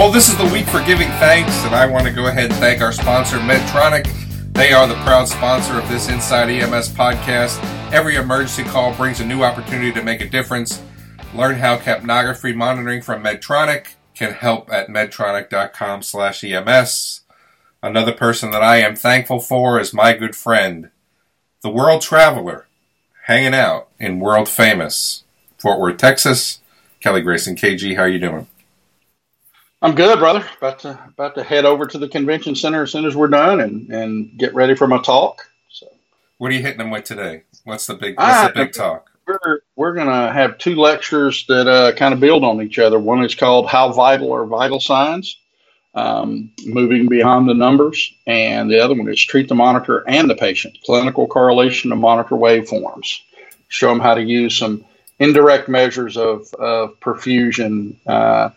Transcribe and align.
Well, 0.00 0.10
this 0.10 0.30
is 0.30 0.38
the 0.38 0.46
week 0.46 0.64
for 0.64 0.82
giving 0.84 1.08
thanks, 1.20 1.52
and 1.66 1.74
I 1.74 1.84
want 1.84 2.06
to 2.06 2.10
go 2.10 2.28
ahead 2.28 2.50
and 2.50 2.54
thank 2.54 2.80
our 2.80 2.90
sponsor, 2.90 3.36
Medtronic. 3.36 4.10
They 4.54 4.72
are 4.72 4.86
the 4.86 4.94
proud 5.04 5.28
sponsor 5.28 5.74
of 5.78 5.86
this 5.90 6.08
Inside 6.08 6.48
EMS 6.48 6.88
podcast. 6.88 7.62
Every 7.92 8.16
emergency 8.16 8.64
call 8.64 8.94
brings 8.94 9.20
a 9.20 9.26
new 9.26 9.42
opportunity 9.42 9.92
to 9.92 10.02
make 10.02 10.22
a 10.22 10.28
difference. 10.30 10.82
Learn 11.34 11.56
how 11.56 11.76
capnography 11.76 12.54
monitoring 12.54 13.02
from 13.02 13.22
Medtronic 13.22 13.88
can 14.14 14.32
help 14.32 14.72
at 14.72 14.88
medtronic.com 14.88 16.02
slash 16.02 16.42
EMS. 16.42 17.20
Another 17.82 18.12
person 18.12 18.52
that 18.52 18.62
I 18.62 18.78
am 18.78 18.96
thankful 18.96 19.38
for 19.38 19.78
is 19.78 19.92
my 19.92 20.14
good 20.14 20.34
friend, 20.34 20.88
the 21.60 21.68
world 21.68 22.00
traveler, 22.00 22.68
hanging 23.24 23.52
out 23.52 23.88
in 23.98 24.18
world 24.18 24.48
famous 24.48 25.24
Fort 25.58 25.78
Worth, 25.78 25.98
Texas. 25.98 26.62
Kelly 27.00 27.20
Grayson, 27.20 27.54
KG, 27.54 27.96
how 27.96 28.04
are 28.04 28.08
you 28.08 28.18
doing? 28.18 28.46
I'm 29.82 29.94
good, 29.94 30.18
brother. 30.18 30.44
About 30.58 30.78
to 30.80 30.98
about 31.08 31.34
to 31.36 31.42
head 31.42 31.64
over 31.64 31.86
to 31.86 31.98
the 31.98 32.08
convention 32.08 32.54
center 32.54 32.82
as 32.82 32.92
soon 32.92 33.06
as 33.06 33.16
we're 33.16 33.28
done 33.28 33.60
and 33.60 33.90
and 33.90 34.38
get 34.38 34.54
ready 34.54 34.74
for 34.74 34.86
my 34.86 35.00
talk. 35.00 35.48
So, 35.70 35.86
what 36.38 36.50
are 36.50 36.54
you 36.54 36.62
hitting 36.62 36.78
them 36.78 36.90
with 36.90 37.04
today? 37.04 37.44
What's 37.64 37.86
the 37.86 37.94
big 37.94 38.18
What's 38.18 38.48
the 38.48 38.52
big 38.54 38.72
talk? 38.72 39.10
We're 39.26 39.60
we're 39.76 39.94
gonna 39.94 40.32
have 40.32 40.58
two 40.58 40.74
lectures 40.74 41.46
that 41.46 41.66
uh, 41.66 41.92
kind 41.92 42.12
of 42.12 42.20
build 42.20 42.44
on 42.44 42.60
each 42.60 42.78
other. 42.78 42.98
One 42.98 43.24
is 43.24 43.34
called 43.34 43.68
"How 43.68 43.90
Vital 43.92 44.32
Are 44.32 44.44
Vital 44.44 44.80
Signs," 44.80 45.38
um, 45.94 46.52
moving 46.66 47.08
beyond 47.08 47.48
the 47.48 47.54
numbers, 47.54 48.12
and 48.26 48.70
the 48.70 48.80
other 48.80 48.94
one 48.94 49.08
is 49.08 49.24
"Treat 49.24 49.48
the 49.48 49.54
Monitor 49.54 50.04
and 50.06 50.28
the 50.28 50.34
Patient: 50.34 50.76
Clinical 50.84 51.26
Correlation 51.26 51.90
of 51.90 51.98
Monitor 51.98 52.34
Waveforms." 52.34 53.20
Show 53.68 53.88
them 53.88 54.00
how 54.00 54.14
to 54.14 54.22
use 54.22 54.56
some 54.56 54.84
indirect 55.20 55.68
measures 55.68 56.16
of, 56.16 56.52
of 56.54 56.98
perfusion. 57.00 57.94
Uh, 58.04 58.50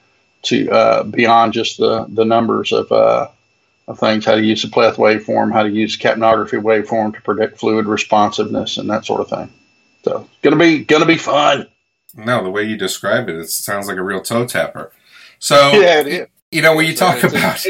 to 0.44 0.69
uh, 0.69 1.03
beyond 1.03 1.53
just 1.53 1.77
the 1.77 2.05
the 2.09 2.25
numbers 2.25 2.72
of 2.72 2.91
uh, 2.91 3.27
of 3.88 3.99
things, 3.99 4.25
how 4.25 4.36
to 4.36 4.44
use 4.44 4.61
the 4.61 4.67
pleth 4.67 4.95
waveform, 4.95 5.52
how 5.52 5.63
to 5.63 5.69
use 5.69 5.97
capnography 5.97 6.61
waveform 6.61 7.13
to 7.16 7.22
predict 7.22 7.59
fluid 7.59 7.86
responsiveness 7.86 8.77
and 8.77 8.89
that 8.89 9.05
sort 9.05 9.21
of 9.21 9.30
thing. 9.30 9.52
So 10.03 10.30
gonna 10.41 10.58
be 10.58 10.83
gonna 10.83 11.05
be 11.05 11.17
fun. 11.17 11.67
No, 12.16 12.44
the 12.44 12.52
way 12.52 12.64
you 12.64 12.77
describe 12.77 13.27
it, 13.30 13.36
it 13.36 13.49
sounds 13.49 13.88
like 13.88 13.97
a 13.97 14.03
real 14.03 14.21
toe 14.21 14.45
tapper. 14.45 14.91
So 15.39 15.71
yeah, 15.73 15.99
it 15.99 16.08
is. 16.08 16.27
You 16.52 16.61
know, 16.61 16.75
when 16.75 16.86
you 16.86 16.95
talk 16.95 17.16
it's 17.23 17.33
about 17.33 17.66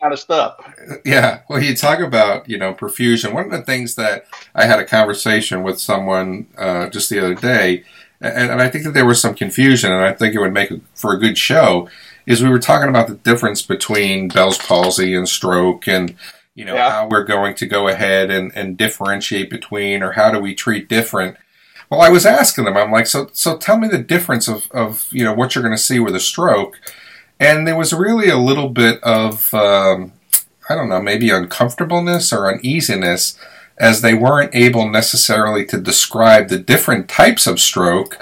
kind 0.00 0.12
of 0.12 0.18
stuff. 0.18 0.56
Yeah, 1.04 1.42
well, 1.48 1.62
you 1.62 1.76
talk 1.76 2.00
about 2.00 2.48
you 2.48 2.58
know 2.58 2.74
perfusion. 2.74 3.32
One 3.32 3.44
of 3.44 3.52
the 3.52 3.62
things 3.62 3.94
that 3.94 4.26
I 4.54 4.64
had 4.64 4.80
a 4.80 4.84
conversation 4.84 5.62
with 5.62 5.78
someone 5.78 6.48
uh, 6.58 6.88
just 6.88 7.08
the 7.08 7.20
other 7.20 7.34
day 7.34 7.84
and, 8.20 8.50
and 8.52 8.62
I 8.62 8.68
think 8.68 8.84
that 8.84 8.94
there 8.94 9.06
was 9.06 9.20
some 9.20 9.34
confusion, 9.34 9.92
and 9.92 10.04
I 10.04 10.12
think 10.12 10.34
it 10.34 10.40
would 10.40 10.52
make 10.52 10.72
for 10.94 11.12
a 11.12 11.18
good 11.18 11.38
show. 11.38 11.88
Is 12.26 12.42
we 12.42 12.50
were 12.50 12.58
talking 12.58 12.88
about 12.88 13.08
the 13.08 13.14
difference 13.14 13.62
between 13.62 14.28
Bell's 14.28 14.58
palsy 14.58 15.14
and 15.14 15.28
stroke, 15.28 15.88
and 15.88 16.14
you 16.54 16.64
know 16.64 16.74
yeah. 16.74 16.90
how 16.90 17.08
we're 17.08 17.24
going 17.24 17.54
to 17.56 17.66
go 17.66 17.88
ahead 17.88 18.30
and, 18.30 18.52
and 18.54 18.76
differentiate 18.76 19.50
between, 19.50 20.02
or 20.02 20.12
how 20.12 20.30
do 20.30 20.38
we 20.38 20.54
treat 20.54 20.88
different. 20.88 21.36
Well, 21.88 22.02
I 22.02 22.08
was 22.08 22.24
asking 22.24 22.66
them, 22.66 22.76
I'm 22.76 22.92
like, 22.92 23.06
so 23.06 23.30
so 23.32 23.56
tell 23.56 23.78
me 23.78 23.88
the 23.88 23.98
difference 23.98 24.48
of, 24.48 24.70
of 24.70 25.08
you 25.10 25.24
know 25.24 25.32
what 25.32 25.54
you're 25.54 25.64
going 25.64 25.76
to 25.76 25.82
see 25.82 25.98
with 25.98 26.14
a 26.14 26.20
stroke, 26.20 26.78
and 27.38 27.66
there 27.66 27.76
was 27.76 27.92
really 27.92 28.28
a 28.28 28.36
little 28.36 28.68
bit 28.68 29.02
of 29.02 29.52
um, 29.54 30.12
I 30.70 30.76
don't 30.76 30.88
know, 30.88 31.02
maybe 31.02 31.30
uncomfortableness 31.30 32.32
or 32.32 32.52
uneasiness 32.52 33.36
as 33.80 34.02
they 34.02 34.14
weren't 34.14 34.54
able 34.54 34.88
necessarily 34.88 35.64
to 35.64 35.80
describe 35.80 36.48
the 36.48 36.58
different 36.58 37.08
types 37.08 37.46
of 37.46 37.58
stroke 37.58 38.18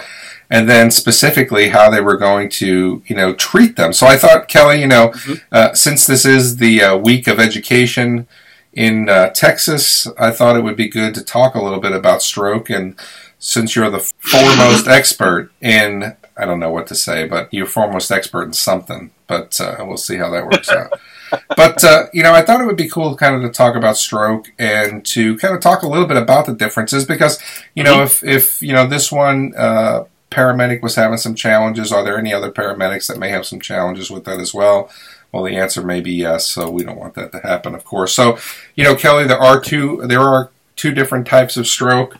and 0.48 0.68
then 0.68 0.90
specifically 0.90 1.68
how 1.68 1.90
they 1.90 2.00
were 2.00 2.16
going 2.16 2.48
to, 2.48 3.02
you 3.06 3.16
know, 3.16 3.34
treat 3.34 3.76
them. 3.76 3.92
So 3.92 4.06
I 4.06 4.16
thought, 4.16 4.48
Kelly, 4.48 4.80
you 4.80 4.86
know, 4.86 5.08
mm-hmm. 5.08 5.34
uh, 5.52 5.74
since 5.74 6.06
this 6.06 6.24
is 6.24 6.56
the 6.56 6.82
uh, 6.82 6.96
week 6.96 7.26
of 7.26 7.38
education 7.38 8.26
in 8.72 9.08
uh, 9.08 9.30
Texas, 9.30 10.06
I 10.18 10.30
thought 10.30 10.56
it 10.56 10.62
would 10.62 10.76
be 10.76 10.88
good 10.88 11.14
to 11.16 11.24
talk 11.24 11.54
a 11.54 11.62
little 11.62 11.80
bit 11.80 11.92
about 11.92 12.22
stroke. 12.22 12.70
And 12.70 12.98
since 13.38 13.76
you're 13.76 13.90
the 13.90 13.98
foremost 13.98 14.86
expert 14.88 15.50
in, 15.60 16.16
I 16.36 16.44
don't 16.44 16.60
know 16.60 16.70
what 16.70 16.86
to 16.86 16.94
say, 16.94 17.26
but 17.26 17.52
you're 17.52 17.66
foremost 17.66 18.10
expert 18.10 18.44
in 18.44 18.52
something, 18.52 19.10
but 19.26 19.60
uh, 19.60 19.76
we'll 19.80 19.96
see 19.98 20.16
how 20.16 20.30
that 20.30 20.46
works 20.46 20.70
out 20.70 20.98
but 21.56 21.82
uh, 21.84 22.06
you 22.12 22.22
know, 22.22 22.32
I 22.32 22.42
thought 22.42 22.60
it 22.60 22.66
would 22.66 22.76
be 22.76 22.88
cool, 22.88 23.16
kind 23.16 23.34
of, 23.34 23.42
to 23.42 23.50
talk 23.50 23.76
about 23.76 23.96
stroke 23.96 24.52
and 24.58 25.04
to 25.06 25.36
kind 25.38 25.54
of 25.54 25.60
talk 25.60 25.82
a 25.82 25.88
little 25.88 26.06
bit 26.06 26.16
about 26.16 26.46
the 26.46 26.54
differences 26.54 27.04
because 27.04 27.38
you 27.74 27.82
know, 27.84 27.96
mm-hmm. 27.96 28.04
if 28.04 28.24
if 28.24 28.62
you 28.62 28.72
know 28.72 28.86
this 28.86 29.10
one 29.10 29.54
uh, 29.56 30.04
paramedic 30.30 30.82
was 30.82 30.94
having 30.94 31.18
some 31.18 31.34
challenges, 31.34 31.92
are 31.92 32.04
there 32.04 32.18
any 32.18 32.32
other 32.32 32.50
paramedics 32.50 33.06
that 33.08 33.18
may 33.18 33.30
have 33.30 33.46
some 33.46 33.60
challenges 33.60 34.10
with 34.10 34.24
that 34.24 34.40
as 34.40 34.54
well? 34.54 34.90
Well, 35.32 35.44
the 35.44 35.56
answer 35.56 35.82
may 35.82 36.00
be 36.00 36.12
yes. 36.12 36.46
So 36.46 36.70
we 36.70 36.84
don't 36.84 36.98
want 36.98 37.14
that 37.14 37.32
to 37.32 37.40
happen, 37.40 37.74
of 37.74 37.84
course. 37.84 38.14
So 38.14 38.38
you 38.74 38.84
know, 38.84 38.94
Kelly, 38.94 39.26
there 39.26 39.40
are 39.40 39.60
two 39.60 40.02
there 40.06 40.22
are 40.22 40.50
two 40.76 40.92
different 40.92 41.26
types 41.26 41.56
of 41.56 41.66
stroke. 41.66 42.16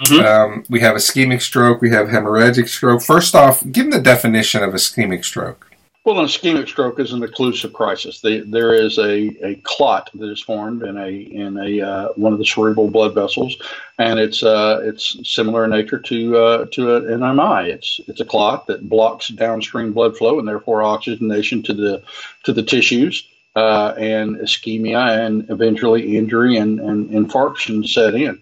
Mm-hmm. 0.00 0.26
Um, 0.26 0.64
we 0.70 0.80
have 0.80 0.96
ischemic 0.96 1.42
stroke. 1.42 1.82
We 1.82 1.90
have 1.90 2.08
hemorrhagic 2.08 2.68
stroke. 2.68 3.02
First 3.02 3.34
off, 3.34 3.62
give 3.70 3.84
them 3.84 3.90
the 3.90 4.00
definition 4.00 4.62
of 4.62 4.72
ischemic 4.72 5.24
stroke. 5.24 5.69
Well, 6.04 6.18
an 6.18 6.24
ischemic 6.24 6.66
stroke 6.66 6.98
is 6.98 7.12
an 7.12 7.20
occlusive 7.20 7.74
crisis. 7.74 8.22
The, 8.22 8.40
there 8.40 8.72
is 8.72 8.96
a, 8.98 9.36
a 9.46 9.56
clot 9.64 10.08
that 10.14 10.30
is 10.30 10.40
formed 10.40 10.82
in 10.82 10.96
a 10.96 11.10
in 11.10 11.58
a 11.58 11.82
uh, 11.82 12.08
one 12.16 12.32
of 12.32 12.38
the 12.38 12.46
cerebral 12.46 12.88
blood 12.88 13.14
vessels, 13.14 13.54
and 13.98 14.18
it's 14.18 14.42
uh, 14.42 14.80
it's 14.82 15.18
similar 15.28 15.64
in 15.64 15.70
nature 15.70 15.98
to 15.98 16.38
uh, 16.38 16.64
to 16.72 16.96
an 16.96 17.20
MI. 17.20 17.70
It's 17.70 18.00
it's 18.08 18.20
a 18.20 18.24
clot 18.24 18.66
that 18.68 18.88
blocks 18.88 19.28
downstream 19.28 19.92
blood 19.92 20.16
flow 20.16 20.38
and 20.38 20.48
therefore 20.48 20.82
oxygenation 20.82 21.62
to 21.64 21.74
the 21.74 22.02
to 22.44 22.54
the 22.54 22.62
tissues, 22.62 23.28
uh, 23.56 23.94
and 23.98 24.36
ischemia 24.36 25.18
and 25.18 25.48
eventually 25.50 26.16
injury 26.16 26.56
and, 26.56 26.80
and 26.80 27.10
infarction 27.10 27.86
set 27.86 28.14
in. 28.14 28.40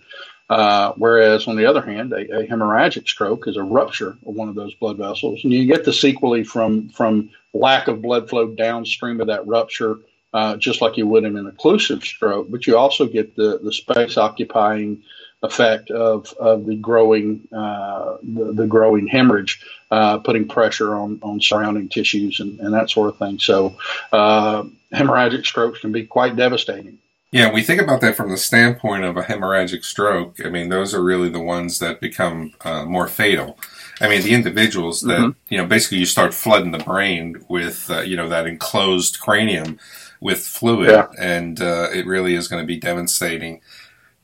Uh, 0.51 0.93
whereas 0.97 1.47
on 1.47 1.57
the 1.57 1.67
other 1.67 1.83
hand, 1.83 2.13
a, 2.13 2.41
a, 2.41 2.47
hemorrhagic 2.47 3.07
stroke 3.07 3.47
is 3.47 3.57
a 3.57 3.63
rupture 3.63 4.17
of 4.27 4.35
one 4.35 4.49
of 4.49 4.55
those 4.55 4.73
blood 4.75 4.97
vessels, 4.97 5.41
and 5.45 5.53
you 5.53 5.67
get 5.67 5.85
the 5.85 5.93
sequelae 5.93 6.43
from 6.43 6.89
from 6.89 7.29
lack 7.53 7.87
of 7.87 8.01
blood 8.01 8.31
flow 8.31 8.47
downstream 8.47 9.21
of 9.21 9.27
that 9.27 9.47
rupture, 9.47 9.99
uh, 10.33 10.57
just 10.57 10.81
like 10.81 10.97
you 10.97 11.07
would 11.07 11.25
in 11.25 11.37
an 11.37 11.51
occlusive 11.51 12.03
stroke. 12.03 12.51
But 12.51 12.67
you 12.67 12.79
also 12.79 13.07
get 13.07 13.37
the 13.37 13.59
the 13.63 13.73
space 13.73 14.17
occupying 14.17 15.03
effect 15.43 15.91
of 15.91 16.33
of 16.41 16.65
the 16.65 16.77
growing 16.77 17.47
uh, 17.53 18.17
the, 18.23 18.53
the, 18.55 18.67
growing 18.67 19.07
hemorrhage, 19.07 19.63
uh, 19.91 20.19
putting 20.19 20.49
pressure 20.49 20.95
on 20.95 21.19
on 21.23 21.43
surrounding 21.43 21.91
tissues 21.91 22.41
and, 22.41 22.59
and 22.61 22.73
that 22.73 22.89
sort 22.89 23.11
of 23.11 23.19
thing. 23.19 23.39
So 23.39 23.77
uh, 24.13 24.65
hemorrhagic 24.95 25.45
strokes 25.45 25.81
can 25.81 25.93
be 25.93 26.07
quite 26.07 26.37
devastating. 26.37 26.99
Yeah, 27.31 27.53
we 27.53 27.63
think 27.63 27.81
about 27.81 28.01
that 28.01 28.17
from 28.17 28.31
the 28.31 28.39
standpoint 28.39 29.05
of 29.05 29.19
a 29.19 29.23
hemorrhagic 29.23 29.85
stroke. 29.85 30.45
I 30.45 30.49
mean, 30.49 30.71
those 30.71 30.95
are 30.95 31.05
really 31.05 31.29
the 31.29 31.41
ones 31.41 31.79
that 31.79 32.01
become 32.01 32.55
uh, 32.63 32.87
more 32.87 33.07
fatal. 33.07 33.59
I 34.01 34.09
mean, 34.09 34.23
the 34.23 34.33
individuals 34.33 35.03
that, 35.03 35.19
mm-hmm. 35.19 35.39
you 35.49 35.59
know, 35.59 35.67
basically 35.67 35.99
you 35.99 36.07
start 36.07 36.33
flooding 36.33 36.71
the 36.71 36.79
brain 36.79 37.45
with, 37.49 37.91
uh, 37.91 38.01
you 38.01 38.17
know, 38.17 38.31
that 38.31 38.47
enclosed 38.47 39.21
cranium 39.21 39.79
with 40.21 40.41
fluid, 40.41 40.91
yeah. 40.91 41.07
and 41.19 41.61
uh, 41.61 41.89
it 41.93 42.07
really 42.07 42.35
is 42.35 42.49
going 42.49 42.63
to 42.63 42.67
be 42.67 42.79
devastating 42.79 43.61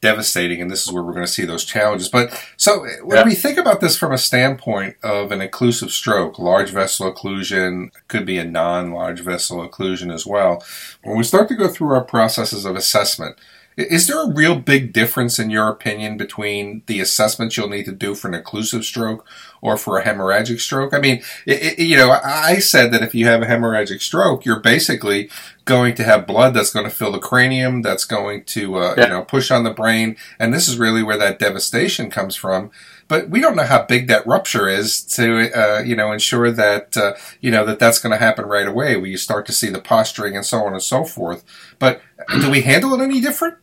devastating, 0.05 0.61
and 0.61 0.71
this 0.71 0.87
is 0.87 0.93
where 0.93 1.03
we're 1.03 1.15
going 1.15 1.25
to 1.25 1.33
see 1.33 1.47
those 1.47 1.65
challenges. 1.65 2.11
But 2.11 2.31
so 2.59 2.85
when 3.03 3.17
yeah. 3.17 3.25
we 3.25 3.35
think 3.35 3.57
about 3.57 3.81
this 3.81 3.97
from 3.97 4.13
a 4.13 4.19
standpoint 4.19 4.97
of 5.03 5.33
an 5.33 5.41
occlusive 5.41 5.91
stroke, 5.91 6.39
large 6.39 6.71
vessel 6.71 7.11
occlusion 7.11 7.91
could 8.09 8.27
be 8.27 8.37
a 8.37 8.45
non-large 8.45 9.21
vessel 9.21 9.67
occlusion 9.67 10.13
as 10.13 10.27
well. 10.27 10.63
When 11.03 11.17
we 11.17 11.25
start 11.25 11.49
to 11.49 11.55
go 11.55 11.69
through 11.69 11.95
our 11.95 12.05
processes 12.05 12.67
of 12.67 12.77
assessment, 12.77 13.39
is 13.77 14.07
there 14.07 14.23
a 14.23 14.33
real 14.33 14.57
big 14.57 14.93
difference, 14.93 15.39
in 15.39 15.51
your 15.51 15.69
opinion, 15.69 16.17
between 16.17 16.83
the 16.87 17.01
assessments 17.01 17.57
you'll 17.57 17.69
need 17.69 17.87
to 17.87 17.93
do 17.93 18.15
for 18.15 18.29
an 18.29 18.41
occlusive 18.41 18.85
stroke 18.85 19.27
or 19.61 19.77
for 19.77 19.99
a 19.99 20.05
hemorrhagic 20.05 20.61
stroke? 20.61 20.95
I 20.95 21.01
mean, 21.01 21.23
it, 21.47 21.79
it, 21.79 21.79
you 21.81 21.97
know, 21.97 22.11
I 22.11 22.59
said 22.59 22.93
that 22.93 23.03
if 23.03 23.15
you 23.15 23.27
have 23.27 23.43
a 23.43 23.47
hemorrhagic 23.47 24.01
stroke, 24.01 24.45
you're 24.45 24.61
basically 24.61 25.29
going 25.65 25.95
to 25.95 26.05
have 26.05 26.27
blood 26.27 26.55
that's 26.55 26.73
going 26.73 26.89
to 26.89 26.95
fill 26.95 27.13
the 27.13 27.19
cranium, 27.19 27.83
that's 27.83 28.05
going 28.05 28.45
to, 28.45 28.77
uh, 28.77 28.95
yeah. 28.97 29.05
you 29.05 29.11
know, 29.11 29.23
push 29.23 29.51
on 29.51 29.65
the 29.65 29.71
brain, 29.73 30.17
and 30.39 30.53
this 30.53 30.69
is 30.69 30.79
really 30.79 31.03
where 31.03 31.19
that 31.19 31.39
devastation 31.39 32.11
comes 32.11 32.37
from. 32.37 32.71
But 33.07 33.29
we 33.29 33.41
don't 33.41 33.57
know 33.57 33.65
how 33.65 33.83
big 33.83 34.09
that 34.09 34.27
rupture 34.27 34.67
is 34.69 35.03
to, 35.17 35.51
uh, 35.55 35.81
you 35.81 35.95
know, 35.95 36.13
ensure 36.13 36.51
that, 36.51 36.97
uh, 36.97 37.15
you 37.41 37.51
know, 37.51 37.65
that 37.67 37.79
that's 37.79 37.99
going 37.99 38.13
to 38.13 38.25
happen 38.25 38.47
right 38.47 38.67
away, 38.67 38.97
where 38.97 39.07
you 39.07 39.19
start 39.19 39.45
to 39.47 39.53
see 39.53 39.69
the 39.69 39.81
posturing 39.81 40.37
and 40.37 40.47
so 40.47 40.65
on 40.65 40.73
and 40.73 40.83
so 40.83 41.05
forth. 41.05 41.45
But 41.79 42.01
do 42.41 42.51
we 42.51 42.63
handle 42.63 42.95
it 42.95 43.05
any 43.05 43.21
different? 43.21 43.57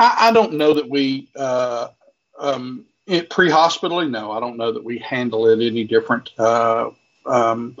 I, 0.00 0.28
I 0.28 0.32
don't 0.32 0.54
know 0.54 0.72
that 0.72 0.88
we 0.88 1.28
uh, 1.36 1.88
um, 2.38 2.86
pre-hospitally. 3.28 4.08
No, 4.08 4.32
I 4.32 4.40
don't 4.40 4.56
know 4.56 4.72
that 4.72 4.82
we 4.82 4.98
handle 4.98 5.46
it 5.46 5.64
any 5.64 5.84
different. 5.84 6.30
Uh, 6.38 6.90
um, 7.26 7.76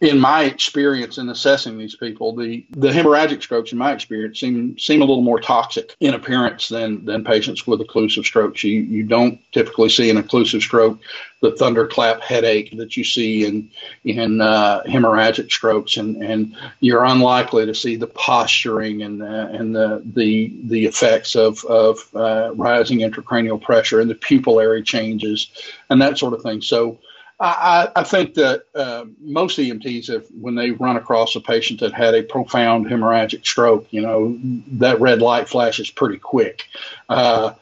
in 0.00 0.18
my 0.18 0.44
experience 0.44 1.18
in 1.18 1.28
assessing 1.28 1.76
these 1.76 1.94
people, 1.94 2.34
the, 2.34 2.64
the 2.70 2.88
hemorrhagic 2.88 3.42
strokes, 3.42 3.72
in 3.72 3.78
my 3.78 3.92
experience, 3.92 4.40
seem 4.40 4.78
seem 4.78 5.02
a 5.02 5.04
little 5.04 5.22
more 5.22 5.40
toxic 5.40 5.94
in 6.00 6.14
appearance 6.14 6.68
than 6.68 7.04
than 7.04 7.22
patients 7.22 7.66
with 7.66 7.80
occlusive 7.80 8.24
strokes. 8.24 8.64
You 8.64 8.80
you 8.80 9.04
don't 9.04 9.38
typically 9.52 9.90
see 9.90 10.08
an 10.08 10.16
occlusive 10.16 10.62
stroke 10.62 10.98
the 11.40 11.52
thunderclap 11.52 12.20
headache 12.20 12.76
that 12.76 12.96
you 12.96 13.04
see 13.04 13.44
in 13.44 13.70
in 14.04 14.40
uh, 14.40 14.82
hemorrhagic 14.86 15.50
strokes, 15.50 15.96
and 15.96 16.22
and 16.22 16.56
you're 16.80 17.04
unlikely 17.04 17.66
to 17.66 17.74
see 17.74 17.96
the 17.96 18.06
posturing 18.06 19.02
and 19.02 19.22
uh, 19.22 19.48
and 19.52 19.74
the 19.74 20.02
the 20.14 20.52
the 20.64 20.86
effects 20.86 21.34
of 21.34 21.64
of 21.64 21.98
uh, 22.14 22.52
rising 22.54 22.98
intracranial 22.98 23.60
pressure 23.60 24.00
and 24.00 24.10
the 24.10 24.14
pupillary 24.14 24.84
changes 24.84 25.48
and 25.88 26.00
that 26.00 26.18
sort 26.18 26.34
of 26.34 26.42
thing. 26.42 26.60
So 26.60 26.98
I, 27.40 27.88
I 27.96 28.02
think 28.04 28.34
that 28.34 28.64
uh, 28.74 29.06
most 29.18 29.58
EMTs, 29.58 30.08
have, 30.08 30.26
when 30.38 30.54
they 30.54 30.72
run 30.72 30.96
across 30.96 31.34
a 31.36 31.40
patient 31.40 31.80
that 31.80 31.94
had 31.94 32.14
a 32.14 32.22
profound 32.22 32.86
hemorrhagic 32.86 33.46
stroke, 33.46 33.86
you 33.90 34.02
know, 34.02 34.38
that 34.72 35.00
red 35.00 35.22
light 35.22 35.48
flashes 35.48 35.90
pretty 35.90 36.18
quick, 36.18 36.64
uh, 37.08 37.54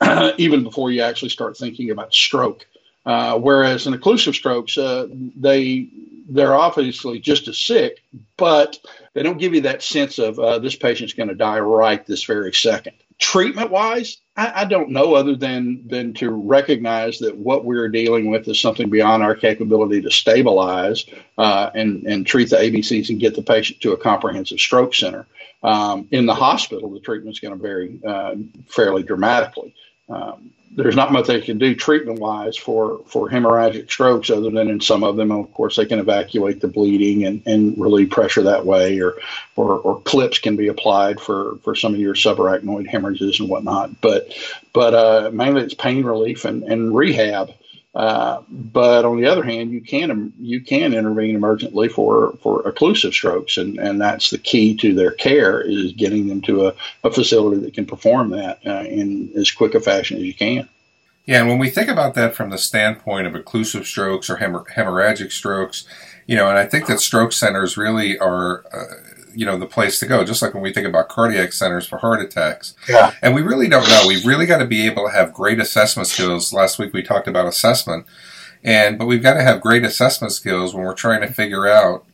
even 0.38 0.62
before 0.62 0.92
you 0.92 1.02
actually 1.02 1.30
start 1.30 1.56
thinking 1.56 1.90
about 1.90 2.14
stroke. 2.14 2.64
Uh, 3.04 3.36
whereas 3.38 3.86
in 3.86 3.94
occlusive 3.94 4.34
strokes, 4.34 4.78
uh, 4.78 5.06
they 5.36 5.88
they're 6.26 6.54
obviously 6.54 7.18
just 7.18 7.48
as 7.48 7.58
sick, 7.58 8.02
but 8.38 8.78
they 9.12 9.22
don't 9.22 9.36
give 9.36 9.52
you 9.52 9.60
that 9.62 9.82
sense 9.82 10.18
of 10.18 10.38
uh, 10.38 10.58
this 10.58 10.74
patient's 10.74 11.12
going 11.12 11.28
to 11.28 11.34
die 11.34 11.58
right 11.58 12.06
this 12.06 12.24
very 12.24 12.54
second. 12.54 12.96
Treatment 13.20 13.70
wise, 13.70 14.18
I, 14.36 14.62
I, 14.62 14.64
don't 14.64 14.90
know 14.90 15.14
other 15.14 15.36
than 15.36 15.86
than 15.86 16.14
to 16.14 16.30
recognize 16.30 17.20
that 17.20 17.36
what 17.36 17.64
we're 17.64 17.88
dealing 17.88 18.28
with 18.28 18.48
is 18.48 18.58
something 18.58 18.90
beyond 18.90 19.22
our 19.22 19.36
capability 19.36 20.02
to 20.02 20.10
stabilize 20.10 21.04
uh, 21.38 21.70
and 21.74 22.04
and 22.06 22.26
treat 22.26 22.50
the 22.50 22.56
ABCs 22.56 23.10
and 23.10 23.20
get 23.20 23.36
the 23.36 23.42
patient 23.42 23.80
to 23.82 23.92
a 23.92 23.96
comprehensive 23.96 24.58
stroke 24.58 24.94
center. 24.94 25.26
Um, 25.62 26.08
in 26.10 26.26
the 26.26 26.34
hospital, 26.34 26.90
the 26.90 27.00
treatment 27.00 27.36
is 27.36 27.40
going 27.40 27.56
to 27.56 27.62
vary 27.62 28.00
uh, 28.04 28.34
fairly 28.66 29.04
dramatically. 29.04 29.74
Um, 30.08 30.50
there's 30.76 30.96
not 30.96 31.12
much 31.12 31.28
they 31.28 31.40
can 31.40 31.58
do 31.58 31.74
treatment 31.74 32.18
wise 32.18 32.56
for, 32.56 33.00
for 33.06 33.30
hemorrhagic 33.30 33.90
strokes 33.90 34.28
other 34.28 34.50
than 34.50 34.68
in 34.68 34.80
some 34.80 35.04
of 35.04 35.14
them, 35.16 35.30
of 35.30 35.52
course, 35.54 35.76
they 35.76 35.86
can 35.86 36.00
evacuate 36.00 36.60
the 36.60 36.68
bleeding 36.68 37.24
and, 37.24 37.42
and 37.46 37.78
relieve 37.78 38.10
pressure 38.10 38.42
that 38.42 38.66
way, 38.66 39.00
or, 39.00 39.14
or, 39.54 39.78
or 39.78 40.00
clips 40.00 40.38
can 40.38 40.56
be 40.56 40.66
applied 40.66 41.20
for, 41.20 41.56
for 41.62 41.76
some 41.76 41.94
of 41.94 42.00
your 42.00 42.14
subarachnoid 42.14 42.88
hemorrhages 42.88 43.38
and 43.38 43.48
whatnot. 43.48 44.00
But, 44.00 44.36
but 44.72 44.94
uh, 44.94 45.30
mainly 45.32 45.62
it's 45.62 45.74
pain 45.74 46.04
relief 46.04 46.44
and, 46.44 46.64
and 46.64 46.94
rehab. 46.94 47.54
Uh, 47.94 48.42
but 48.50 49.04
on 49.04 49.20
the 49.20 49.26
other 49.26 49.44
hand, 49.44 49.70
you 49.70 49.80
can 49.80 50.32
you 50.40 50.60
can 50.60 50.92
intervene 50.92 51.38
emergently 51.38 51.90
for 51.90 52.36
for 52.42 52.62
occlusive 52.64 53.12
strokes, 53.12 53.56
and, 53.56 53.78
and 53.78 54.00
that's 54.00 54.30
the 54.30 54.38
key 54.38 54.76
to 54.76 54.92
their 54.94 55.12
care 55.12 55.60
is 55.60 55.92
getting 55.92 56.26
them 56.26 56.40
to 56.40 56.66
a, 56.66 56.74
a 57.04 57.10
facility 57.12 57.60
that 57.60 57.72
can 57.74 57.86
perform 57.86 58.30
that 58.30 58.58
uh, 58.66 58.82
in 58.88 59.30
as 59.36 59.50
quick 59.52 59.76
a 59.76 59.80
fashion 59.80 60.16
as 60.16 60.24
you 60.24 60.34
can. 60.34 60.68
Yeah, 61.24 61.40
and 61.40 61.48
when 61.48 61.58
we 61.58 61.70
think 61.70 61.88
about 61.88 62.14
that 62.14 62.34
from 62.34 62.50
the 62.50 62.58
standpoint 62.58 63.28
of 63.28 63.32
occlusive 63.32 63.86
strokes 63.86 64.28
or 64.28 64.36
hemorrhagic 64.36 65.30
strokes, 65.30 65.86
you 66.26 66.36
know, 66.36 66.48
and 66.48 66.58
I 66.58 66.66
think 66.66 66.86
that 66.86 67.00
stroke 67.00 67.32
centers 67.32 67.76
really 67.76 68.18
are. 68.18 68.64
Uh, 68.72 69.13
you 69.34 69.46
know 69.46 69.58
the 69.58 69.66
place 69.66 69.98
to 70.00 70.06
go. 70.06 70.24
Just 70.24 70.42
like 70.42 70.54
when 70.54 70.62
we 70.62 70.72
think 70.72 70.86
about 70.86 71.08
cardiac 71.08 71.52
centers 71.52 71.86
for 71.86 71.98
heart 71.98 72.20
attacks. 72.20 72.74
Yeah. 72.88 73.12
And 73.22 73.34
we 73.34 73.42
really 73.42 73.68
don't 73.68 73.88
know. 73.88 74.04
We've 74.06 74.26
really 74.26 74.46
got 74.46 74.58
to 74.58 74.66
be 74.66 74.86
able 74.86 75.06
to 75.06 75.12
have 75.12 75.32
great 75.32 75.60
assessment 75.60 76.08
skills. 76.08 76.52
Last 76.52 76.78
week 76.78 76.92
we 76.92 77.02
talked 77.02 77.28
about 77.28 77.46
assessment. 77.46 78.06
And 78.62 78.98
but 78.98 79.06
we've 79.06 79.22
got 79.22 79.34
to 79.34 79.42
have 79.42 79.60
great 79.60 79.84
assessment 79.84 80.32
skills 80.32 80.74
when 80.74 80.84
we're 80.84 80.94
trying 80.94 81.20
to 81.20 81.32
figure 81.32 81.66
out 81.68 82.06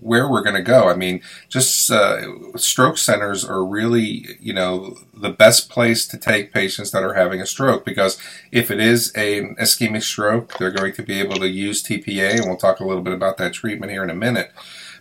where 0.00 0.30
we're 0.30 0.42
going 0.42 0.56
to 0.56 0.62
go. 0.62 0.88
I 0.88 0.94
mean, 0.94 1.22
just 1.48 1.90
uh, 1.90 2.56
stroke 2.56 2.98
centers 2.98 3.44
are 3.44 3.64
really, 3.64 4.36
you 4.40 4.52
know, 4.52 4.98
the 5.14 5.30
best 5.30 5.68
place 5.68 6.06
to 6.08 6.18
take 6.18 6.52
patients 6.52 6.90
that 6.90 7.02
are 7.02 7.14
having 7.14 7.40
a 7.40 7.46
stroke 7.46 7.84
because 7.84 8.18
if 8.52 8.70
it 8.70 8.80
is 8.80 9.10
an 9.12 9.56
ischemic 9.56 10.02
stroke, 10.02 10.56
they're 10.58 10.70
going 10.70 10.92
to 10.92 11.02
be 11.02 11.18
able 11.18 11.36
to 11.36 11.48
use 11.48 11.82
TPA, 11.82 12.36
and 12.36 12.46
we'll 12.46 12.56
talk 12.56 12.80
a 12.80 12.86
little 12.86 13.02
bit 13.02 13.14
about 13.14 13.36
that 13.38 13.52
treatment 13.52 13.90
here 13.90 14.04
in 14.04 14.10
a 14.10 14.14
minute. 14.14 14.52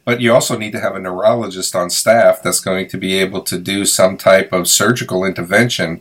But 0.06 0.22
you 0.22 0.32
also 0.34 0.58
need 0.58 0.72
to 0.72 0.80
have 0.80 0.96
a 0.96 1.00
neurologist 1.00 1.76
on 1.76 1.90
staff 1.90 2.42
that's 2.42 2.60
going 2.60 2.88
to 2.90 2.98
be 2.98 3.16
able 3.16 3.42
to 3.42 3.60
do 3.60 3.86
some 3.86 4.18
type 4.18 4.54
of 4.54 4.68
surgical 4.68 5.26
intervention 5.26 6.00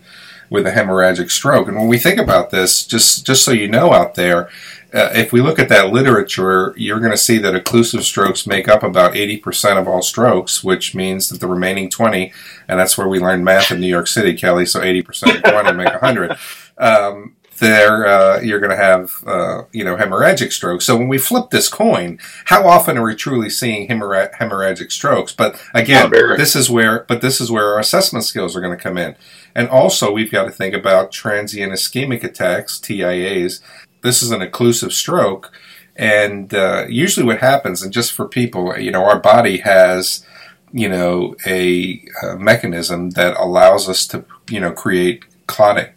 with 0.50 0.66
a 0.66 0.72
hemorrhagic 0.72 1.30
stroke. 1.30 1.68
And 1.68 1.76
when 1.76 1.88
we 1.88 1.98
think 1.98 2.20
about 2.20 2.50
this, 2.50 2.86
just 2.86 3.26
just 3.26 3.44
so 3.44 3.50
you 3.50 3.66
know 3.66 3.92
out 3.92 4.14
there, 4.14 4.50
uh, 4.94 5.10
if 5.12 5.32
we 5.32 5.40
look 5.40 5.58
at 5.58 5.68
that 5.70 5.92
literature, 5.92 6.72
you're 6.76 7.00
going 7.00 7.10
to 7.10 7.18
see 7.18 7.38
that 7.38 7.54
occlusive 7.54 8.02
strokes 8.02 8.46
make 8.46 8.68
up 8.68 8.84
about 8.84 9.14
80% 9.14 9.76
of 9.76 9.88
all 9.88 10.02
strokes, 10.02 10.62
which 10.62 10.94
means 10.94 11.28
that 11.28 11.40
the 11.40 11.48
remaining 11.48 11.90
20, 11.90 12.32
and 12.68 12.78
that's 12.78 12.96
where 12.96 13.08
we 13.08 13.18
learned 13.18 13.44
math 13.44 13.72
in 13.72 13.80
New 13.80 13.88
York 13.88 14.06
City, 14.06 14.34
Kelly, 14.34 14.66
so 14.66 14.80
80% 14.80 15.36
of 15.36 15.42
20 15.42 15.72
make 15.72 15.88
100. 15.88 16.36
Um, 16.78 17.33
there 17.58 18.06
uh, 18.06 18.40
you're 18.40 18.60
going 18.60 18.70
to 18.70 18.76
have 18.76 19.22
uh, 19.26 19.62
you 19.72 19.84
know 19.84 19.96
hemorrhagic 19.96 20.52
strokes. 20.52 20.84
So 20.84 20.96
when 20.96 21.08
we 21.08 21.18
flip 21.18 21.50
this 21.50 21.68
coin, 21.68 22.18
how 22.46 22.66
often 22.66 22.96
are 22.98 23.04
we 23.04 23.14
truly 23.14 23.50
seeing 23.50 23.88
hemorrhagic 23.88 24.92
strokes? 24.92 25.32
But 25.32 25.60
again, 25.74 26.10
this 26.10 26.56
is 26.56 26.70
where 26.70 27.04
but 27.08 27.20
this 27.20 27.40
is 27.40 27.50
where 27.50 27.74
our 27.74 27.80
assessment 27.80 28.24
skills 28.24 28.56
are 28.56 28.60
going 28.60 28.76
to 28.76 28.82
come 28.82 28.98
in, 28.98 29.16
and 29.54 29.68
also 29.68 30.12
we've 30.12 30.32
got 30.32 30.44
to 30.44 30.50
think 30.50 30.74
about 30.74 31.12
transient 31.12 31.72
ischemic 31.72 32.24
attacks 32.24 32.78
(TIAs). 32.78 33.60
This 34.02 34.22
is 34.22 34.30
an 34.30 34.40
occlusive 34.40 34.92
stroke, 34.92 35.52
and 35.96 36.52
uh, 36.52 36.86
usually 36.88 37.26
what 37.26 37.38
happens, 37.38 37.82
and 37.82 37.92
just 37.92 38.12
for 38.12 38.28
people, 38.28 38.78
you 38.78 38.90
know, 38.90 39.04
our 39.04 39.18
body 39.18 39.58
has 39.58 40.26
you 40.72 40.88
know 40.88 41.36
a, 41.46 42.04
a 42.22 42.36
mechanism 42.36 43.10
that 43.10 43.36
allows 43.36 43.88
us 43.88 44.06
to 44.08 44.24
you 44.50 44.60
know 44.60 44.72
create 44.72 45.24
clotting 45.46 45.90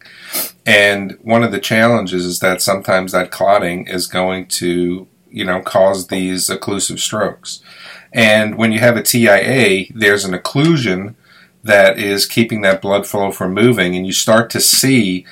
and 0.65 1.17
one 1.21 1.43
of 1.43 1.51
the 1.51 1.59
challenges 1.59 2.25
is 2.25 2.39
that 2.39 2.61
sometimes 2.61 3.11
that 3.11 3.31
clotting 3.31 3.87
is 3.87 4.07
going 4.07 4.47
to, 4.47 5.07
you 5.29 5.45
know, 5.45 5.61
cause 5.61 6.07
these 6.07 6.49
occlusive 6.49 6.99
strokes. 6.99 7.61
And 8.13 8.57
when 8.57 8.71
you 8.71 8.79
have 8.79 8.97
a 8.97 9.03
TIA, 9.03 9.85
there's 9.93 10.25
an 10.25 10.33
occlusion 10.33 11.15
that 11.63 11.99
is 11.99 12.25
keeping 12.25 12.61
that 12.61 12.81
blood 12.81 13.05
flow 13.05 13.31
from 13.31 13.53
moving, 13.53 13.95
and 13.95 14.05
you 14.05 14.13
start 14.13 14.49
to 14.51 14.61
see 14.61 15.25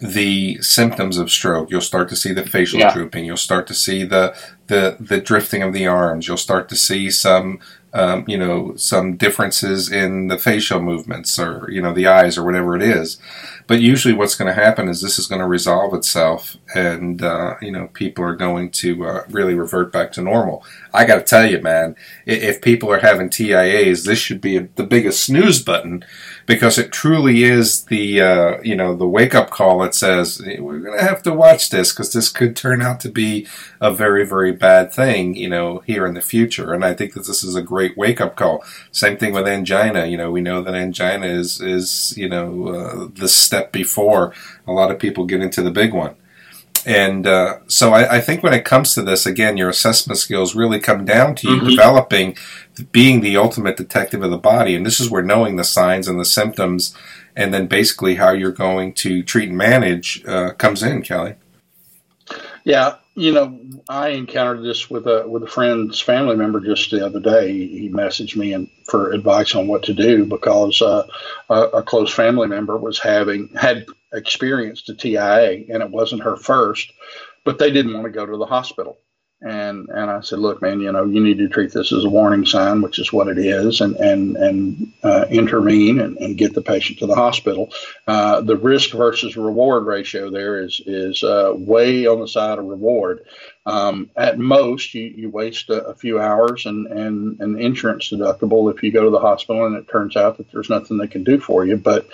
the 0.00 0.58
symptoms 0.62 1.18
of 1.18 1.30
stroke. 1.30 1.70
You'll 1.70 1.80
start 1.80 2.08
to 2.10 2.16
see 2.16 2.32
the 2.32 2.46
facial 2.46 2.78
yeah. 2.78 2.92
drooping. 2.92 3.24
You'll 3.24 3.36
start 3.36 3.66
to 3.68 3.74
see 3.74 4.04
the, 4.04 4.36
the 4.68 4.96
the 5.00 5.20
drifting 5.20 5.62
of 5.62 5.72
the 5.72 5.86
arms. 5.86 6.28
You'll 6.28 6.36
start 6.36 6.68
to 6.68 6.76
see 6.76 7.10
some 7.10 7.58
um, 7.92 8.24
you 8.28 8.38
know 8.38 8.76
some 8.76 9.16
differences 9.16 9.90
in 9.90 10.28
the 10.28 10.38
facial 10.38 10.80
movements 10.80 11.38
or 11.38 11.68
you 11.70 11.82
know 11.82 11.92
the 11.92 12.06
eyes 12.06 12.38
or 12.38 12.44
whatever 12.44 12.76
it 12.76 12.82
is. 12.82 13.18
But 13.68 13.82
usually, 13.82 14.14
what's 14.14 14.34
going 14.34 14.52
to 14.52 14.60
happen 14.60 14.88
is 14.88 15.02
this 15.02 15.18
is 15.18 15.26
going 15.26 15.42
to 15.42 15.46
resolve 15.46 15.92
itself, 15.92 16.56
and 16.74 17.22
uh, 17.22 17.56
you 17.60 17.70
know 17.70 17.88
people 17.88 18.24
are 18.24 18.34
going 18.34 18.70
to 18.70 19.04
uh, 19.04 19.24
really 19.28 19.54
revert 19.54 19.92
back 19.92 20.10
to 20.12 20.22
normal. 20.22 20.64
I 20.94 21.04
got 21.04 21.16
to 21.16 21.22
tell 21.22 21.44
you, 21.44 21.60
man, 21.60 21.94
if 22.24 22.62
people 22.62 22.90
are 22.90 23.00
having 23.00 23.28
TIAs, 23.28 24.06
this 24.06 24.18
should 24.18 24.40
be 24.40 24.58
the 24.58 24.84
biggest 24.84 25.22
snooze 25.22 25.62
button 25.62 26.02
because 26.46 26.78
it 26.78 26.90
truly 26.90 27.42
is 27.44 27.84
the 27.84 28.22
uh, 28.22 28.62
you 28.62 28.74
know 28.74 28.96
the 28.96 29.06
wake 29.06 29.34
up 29.34 29.50
call 29.50 29.80
that 29.80 29.94
says 29.94 30.40
we're 30.58 30.78
going 30.78 30.98
to 30.98 31.04
have 31.04 31.22
to 31.24 31.32
watch 31.34 31.68
this 31.68 31.92
because 31.92 32.14
this 32.14 32.30
could 32.30 32.56
turn 32.56 32.80
out 32.80 33.00
to 33.00 33.10
be 33.10 33.46
a 33.82 33.92
very 33.92 34.26
very 34.26 34.50
bad 34.50 34.92
thing 34.92 35.34
you 35.36 35.48
know 35.48 35.82
here 35.86 36.06
in 36.06 36.14
the 36.14 36.22
future. 36.22 36.72
And 36.72 36.84
I 36.86 36.94
think 36.94 37.12
that 37.12 37.26
this 37.26 37.44
is 37.44 37.54
a 37.54 37.62
great 37.62 37.98
wake 37.98 38.20
up 38.20 38.34
call. 38.34 38.64
Same 38.90 39.18
thing 39.18 39.34
with 39.34 39.46
angina. 39.46 40.06
You 40.06 40.16
know 40.16 40.30
we 40.30 40.40
know 40.40 40.62
that 40.62 40.74
angina 40.74 41.26
is 41.26 41.60
is 41.60 42.16
you 42.16 42.30
know 42.30 42.68
uh, 42.68 43.08
the 43.14 43.28
step 43.28 43.57
step 43.58 43.72
before 43.72 44.32
a 44.66 44.72
lot 44.72 44.90
of 44.90 44.98
people 44.98 45.24
get 45.24 45.40
into 45.40 45.62
the 45.62 45.70
big 45.70 45.92
one. 45.92 46.14
And 46.86 47.26
uh, 47.26 47.58
so 47.66 47.92
I, 47.92 48.16
I, 48.16 48.20
think 48.20 48.42
when 48.42 48.54
it 48.54 48.64
comes 48.64 48.94
to 48.94 49.02
this, 49.02 49.26
again, 49.26 49.56
your 49.56 49.68
assessment 49.68 50.18
skills 50.18 50.54
really 50.54 50.78
come 50.78 51.04
down 51.04 51.34
to 51.36 51.48
you 51.48 51.56
mm-hmm. 51.56 51.70
developing, 51.70 52.36
being 52.92 53.20
the 53.20 53.36
ultimate 53.36 53.76
detective 53.76 54.22
of 54.22 54.30
the 54.30 54.38
body. 54.38 54.74
And 54.74 54.86
this 54.86 55.00
is 55.00 55.10
where 55.10 55.22
knowing 55.22 55.56
the 55.56 55.64
signs 55.64 56.06
and 56.06 56.20
the 56.20 56.24
symptoms, 56.24 56.96
and 57.34 57.52
then 57.52 57.66
basically 57.66 58.14
how 58.14 58.30
you're 58.30 58.52
going 58.52 58.94
to 58.94 59.22
treat 59.22 59.48
and 59.48 59.58
manage 59.58 60.24
uh, 60.24 60.52
comes 60.52 60.82
in, 60.82 61.02
Kelly. 61.02 61.34
Yeah, 62.64 62.96
you 63.18 63.32
know, 63.32 63.58
I 63.88 64.10
encountered 64.10 64.62
this 64.62 64.88
with 64.88 65.08
a 65.08 65.26
with 65.26 65.42
a 65.42 65.48
friend's 65.48 66.00
family 66.00 66.36
member 66.36 66.60
just 66.60 66.92
the 66.92 67.04
other 67.04 67.18
day. 67.18 67.52
He 67.52 67.90
messaged 67.90 68.36
me 68.36 68.52
and 68.52 68.70
for 68.84 69.10
advice 69.10 69.56
on 69.56 69.66
what 69.66 69.82
to 69.84 69.92
do 69.92 70.24
because 70.24 70.80
uh, 70.80 71.04
a, 71.50 71.54
a, 71.54 71.82
close 71.82 72.12
family 72.12 72.46
member 72.46 72.76
was 72.76 73.00
having 73.00 73.48
had 73.60 73.86
experienced 74.12 74.88
a 74.88 74.94
TIA 74.94 75.64
and 75.68 75.82
it 75.82 75.90
wasn't 75.90 76.22
her 76.22 76.36
first, 76.36 76.92
but 77.44 77.58
they 77.58 77.72
didn't 77.72 77.94
want 77.94 78.04
to 78.04 78.12
go 78.12 78.24
to 78.24 78.36
the 78.36 78.46
hospital. 78.46 78.98
And 79.40 79.88
and 79.88 80.10
I 80.10 80.20
said, 80.20 80.40
look, 80.40 80.60
man, 80.60 80.80
you 80.80 80.90
know, 80.90 81.04
you 81.04 81.20
need 81.20 81.38
to 81.38 81.48
treat 81.48 81.72
this 81.72 81.92
as 81.92 82.04
a 82.04 82.08
warning 82.08 82.44
sign, 82.44 82.82
which 82.82 82.98
is 82.98 83.12
what 83.12 83.28
it 83.28 83.38
is, 83.38 83.80
and 83.80 83.94
and 83.94 84.36
and 84.36 84.92
uh, 85.04 85.26
intervene 85.30 86.00
and, 86.00 86.16
and 86.18 86.36
get 86.36 86.54
the 86.54 86.60
patient 86.60 86.98
to 86.98 87.06
the 87.06 87.14
hospital. 87.14 87.70
Uh, 88.08 88.40
the 88.40 88.56
risk 88.56 88.90
versus 88.90 89.36
reward 89.36 89.86
ratio 89.86 90.28
there 90.28 90.60
is 90.60 90.80
is 90.86 91.22
uh, 91.22 91.52
way 91.54 92.04
on 92.04 92.18
the 92.18 92.26
side 92.26 92.58
of 92.58 92.64
reward. 92.64 93.24
Um, 93.64 94.10
at 94.16 94.38
most, 94.38 94.94
you, 94.94 95.04
you 95.04 95.30
waste 95.30 95.68
a, 95.68 95.84
a, 95.84 95.94
few 95.94 96.18
hours 96.18 96.64
and, 96.64 96.86
and 96.86 97.38
an 97.38 97.60
insurance 97.60 98.10
deductible 98.10 98.74
if 98.74 98.82
you 98.82 98.90
go 98.90 99.04
to 99.04 99.10
the 99.10 99.18
hospital 99.18 99.66
and 99.66 99.76
it 99.76 99.86
turns 99.88 100.16
out 100.16 100.38
that 100.38 100.50
there's 100.50 100.70
nothing 100.70 100.96
they 100.96 101.06
can 101.06 101.22
do 101.22 101.38
for 101.38 101.66
you. 101.66 101.76
But, 101.76 102.08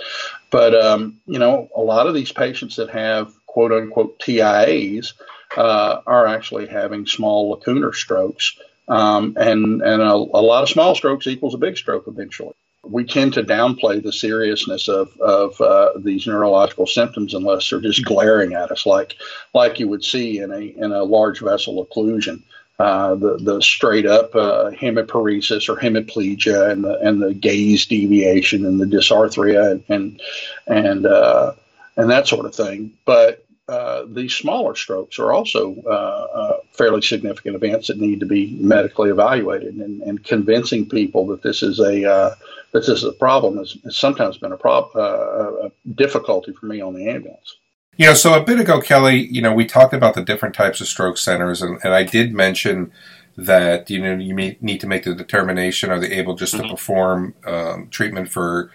but 0.51 0.75
um, 0.75 1.21
you 1.27 1.39
know, 1.39 1.69
a 1.77 1.81
lot 1.81 2.09
of 2.09 2.15
these 2.15 2.33
patients 2.33 2.75
that 2.75 2.91
have 2.91 3.33
quote 3.47 3.71
unquote 3.71 4.19
TIAs 4.19 5.13
uh, 5.57 6.01
are 6.07 6.27
actually 6.27 6.67
having 6.67 7.07
small 7.07 7.57
lacunar 7.57 7.95
strokes. 7.95 8.59
Um, 8.87 9.37
and 9.39 9.81
and 9.81 10.03
a, 10.03 10.13
a 10.13 10.43
lot 10.45 10.63
of 10.63 10.69
small 10.69 10.95
strokes 10.95 11.27
equals 11.27 11.55
a 11.55 11.59
big 11.59 11.77
stroke 11.77 12.05
eventually 12.07 12.55
we 12.87 13.05
tend 13.05 13.35
to 13.35 13.43
downplay 13.43 14.03
the 14.03 14.13
seriousness 14.13 14.89
of, 14.89 15.17
of 15.21 15.61
uh, 15.61 15.93
these 15.97 16.27
neurological 16.27 16.87
symptoms 16.87 17.35
unless 17.35 17.69
they're 17.69 17.81
just 17.81 18.05
glaring 18.05 18.55
at 18.55 18.71
us, 18.71 18.87
like 18.87 19.17
like 19.53 19.79
you 19.79 19.89
would 19.89 20.05
see 20.05 20.39
in 20.39 20.53
a 20.53 20.61
in 20.61 20.93
a 20.93 21.05
large 21.05 21.41
vessel 21.41 21.85
occlusion. 21.85 22.43
Uh, 22.79 23.15
the 23.15 23.39
the 23.39 23.63
straight 23.63 24.07
up 24.07 24.35
uh, 24.35 24.71
hemiparesis 24.71 25.69
or 25.69 25.77
hemiplegia 25.77 26.71
and 26.71 26.85
the 26.85 26.99
and 26.99 27.23
the 27.23 27.33
gaze 27.33 27.87
deviation 27.87 28.67
and 28.67 28.81
the 28.81 28.85
dysarthria 28.87 29.71
and 29.71 29.85
and 29.89 30.21
and, 30.67 31.07
uh, 31.07 31.53
and 31.97 32.11
that 32.11 32.27
sort 32.27 32.47
of 32.47 32.55
thing. 32.55 32.93
But 33.05 33.44
uh, 33.69 34.05
these 34.09 34.35
smaller 34.35 34.75
strokes 34.75 35.19
are 35.19 35.33
also 35.33 35.75
uh, 35.87 35.91
uh, 35.91 36.57
fairly 36.73 37.01
significant 37.01 37.57
events 37.57 37.89
that 37.89 37.99
need 37.99 38.21
to 38.21 38.27
be 38.27 38.57
medically 38.61 39.11
evaluated, 39.11 39.75
and, 39.77 40.03
and 40.03 40.23
convincing 40.23 40.87
people 40.87 41.27
that 41.27 41.43
this 41.43 41.63
is 41.63 41.81
a 41.81 42.09
uh, 42.11 42.35
this 42.73 42.89
is 42.89 43.05
a 43.05 43.13
problem 43.13 43.57
has, 43.57 43.77
has 43.85 43.97
sometimes 43.97 44.37
been 44.37 44.53
a, 44.53 44.57
prob- 44.57 44.95
uh, 44.95 45.67
a 45.67 45.73
difficulty 45.95 46.53
for 46.53 46.67
me 46.67 46.83
on 46.83 46.95
the 46.95 47.09
ambulance. 47.09 47.57
You 47.97 48.07
know, 48.07 48.15
so 48.15 48.35
a 48.35 48.45
bit 48.45 48.61
ago, 48.61 48.81
Kelly, 48.81 49.29
you 49.31 49.41
know, 49.41 49.55
we 49.55 49.65
talked 49.65 49.95
about 49.95 50.15
the 50.15 50.23
different 50.23 50.55
types 50.55 50.81
of 50.81 50.89
stroke 50.89 51.17
centers, 51.17 51.63
and, 51.63 51.79
and 51.85 51.95
I 51.95 52.03
did 52.03 52.35
mention 52.35 52.93
that 53.37 53.89
you 53.89 54.01
know 54.01 54.15
you 54.17 54.35
need 54.35 54.81
to 54.81 54.87
make 54.87 55.05
the 55.05 55.15
determination: 55.15 55.91
are 55.91 56.01
they 56.01 56.11
able 56.11 56.35
just 56.35 56.55
mm-hmm. 56.55 56.65
to 56.65 56.71
perform 56.71 57.35
um, 57.47 57.89
treatment 57.89 58.31
for, 58.31 58.71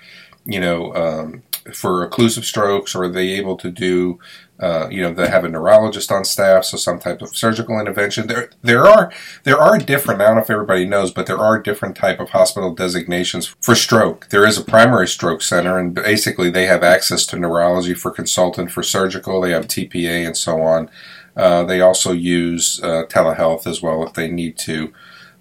you 0.45 0.59
know, 0.59 0.95
um, 0.95 1.43
for 1.75 2.07
occlusive 2.07 2.43
strokes, 2.43 2.95
or 2.95 3.03
are 3.03 3.09
they 3.09 3.29
able 3.29 3.57
to 3.57 3.71
do, 3.71 4.19
uh, 4.59 4.87
you 4.89 5.01
know, 5.01 5.13
they 5.13 5.29
have 5.29 5.43
a 5.43 5.49
neurologist 5.49 6.11
on 6.11 6.25
staff, 6.25 6.65
so 6.65 6.77
some 6.77 6.99
type 6.99 7.21
of 7.21 7.35
surgical 7.35 7.79
intervention. 7.79 8.27
There, 8.27 8.49
there 8.61 8.85
are 8.87 9.11
there 9.43 9.57
are 9.57 9.77
different. 9.77 10.21
I 10.21 10.25
don't 10.25 10.35
know 10.35 10.41
if 10.41 10.49
everybody 10.49 10.85
knows, 10.85 11.11
but 11.11 11.25
there 11.25 11.37
are 11.37 11.61
different 11.61 11.95
type 11.95 12.19
of 12.19 12.29
hospital 12.29 12.73
designations 12.73 13.55
for 13.61 13.75
stroke. 13.75 14.27
There 14.29 14.45
is 14.45 14.57
a 14.57 14.63
primary 14.63 15.07
stroke 15.07 15.41
center, 15.41 15.77
and 15.77 15.93
basically 15.93 16.49
they 16.49 16.65
have 16.65 16.83
access 16.83 17.25
to 17.27 17.39
neurology 17.39 17.93
for 17.93 18.11
consultant 18.11 18.71
for 18.71 18.83
surgical. 18.83 19.41
They 19.41 19.51
have 19.51 19.67
TPA 19.67 20.25
and 20.25 20.35
so 20.35 20.61
on. 20.61 20.89
Uh, 21.35 21.63
they 21.63 21.79
also 21.79 22.11
use 22.11 22.81
uh, 22.83 23.03
telehealth 23.07 23.65
as 23.65 23.81
well 23.81 24.05
if 24.05 24.13
they 24.13 24.29
need 24.29 24.57
to 24.57 24.91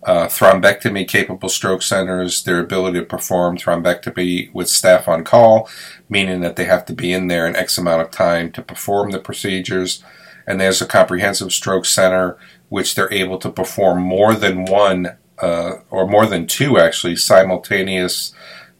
uh, 0.05 0.27
thrombectomy 0.27 1.07
capable 1.07 1.49
stroke 1.49 1.83
centers, 1.83 2.43
their 2.43 2.61
ability 2.61 2.99
to 3.01 3.05
perform 3.05 3.57
thrombectomy 3.57 4.53
with 4.55 4.69
staff 4.69 5.09
on 5.09 5.25
call, 5.25 5.69
meaning 6.09 6.41
that 6.41 6.57
they 6.57 6.65
have 6.65 6.87
to 6.87 6.93
be 6.93 7.13
in 7.13 7.27
there 7.27 7.47
an 7.47 7.57
X 7.57 7.79
amount 7.79 8.03
of 8.03 8.11
time 8.11 8.53
to 8.53 8.63
perform 8.63 9.11
the 9.11 9.19
procedures. 9.19 10.03
And 10.47 10.61
there's 10.61 10.81
a 10.81 10.87
comprehensive 10.87 11.53
stroke 11.53 11.85
center, 11.85 12.39
which 12.69 12.95
they're 12.95 13.13
able 13.13 13.39
to 13.39 13.51
perform 13.51 14.01
more 14.01 14.35
than 14.35 14.65
one 14.65 15.17
uh, 15.41 15.77
or 15.91 16.07
more 16.07 16.27
than 16.27 16.47
two 16.47 16.79
actually 16.79 17.17
simultaneous 17.17 18.33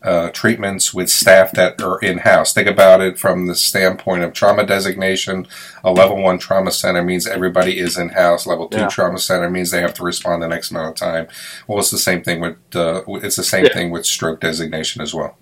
uh, 0.03 0.31
treatments 0.31 0.95
with 0.95 1.11
staff 1.11 1.53
that 1.53 1.81
are 1.81 1.99
in 2.01 2.19
house. 2.19 2.53
Think 2.53 2.69
about 2.69 3.01
it 3.01 3.19
from 3.19 3.47
the 3.47 3.55
standpoint 3.55 4.23
of 4.23 4.33
trauma 4.33 4.65
designation. 4.65 5.47
A 5.83 5.93
level 5.93 6.17
one 6.17 6.39
trauma 6.39 6.71
center 6.71 7.03
means 7.03 7.27
everybody 7.27 7.79
is 7.79 7.99
in 7.99 8.11
house. 8.11 8.47
Level 8.47 8.69
two 8.69 8.79
yeah. 8.79 8.89
trauma 8.89 9.19
center 9.19 9.51
means 9.51 9.71
they 9.71 9.81
have 9.81 9.95
to 9.95 10.05
respond 10.05 10.43
the 10.43 10.49
next 10.49 10.71
amount 10.71 10.91
of 10.91 10.95
time. 10.95 11.27
Well, 11.67 11.79
it's 11.79 11.91
the 11.91 11.99
same 11.99 12.23
thing 12.23 12.41
with 12.41 12.57
uh, 12.75 13.03
it's 13.09 13.37
the 13.37 13.45
same 13.45 13.65
yeah. 13.65 13.75
thing 13.75 13.91
with 13.91 14.07
stroke 14.07 14.41
designation 14.41 15.03
as 15.03 15.15
well. 15.15 15.37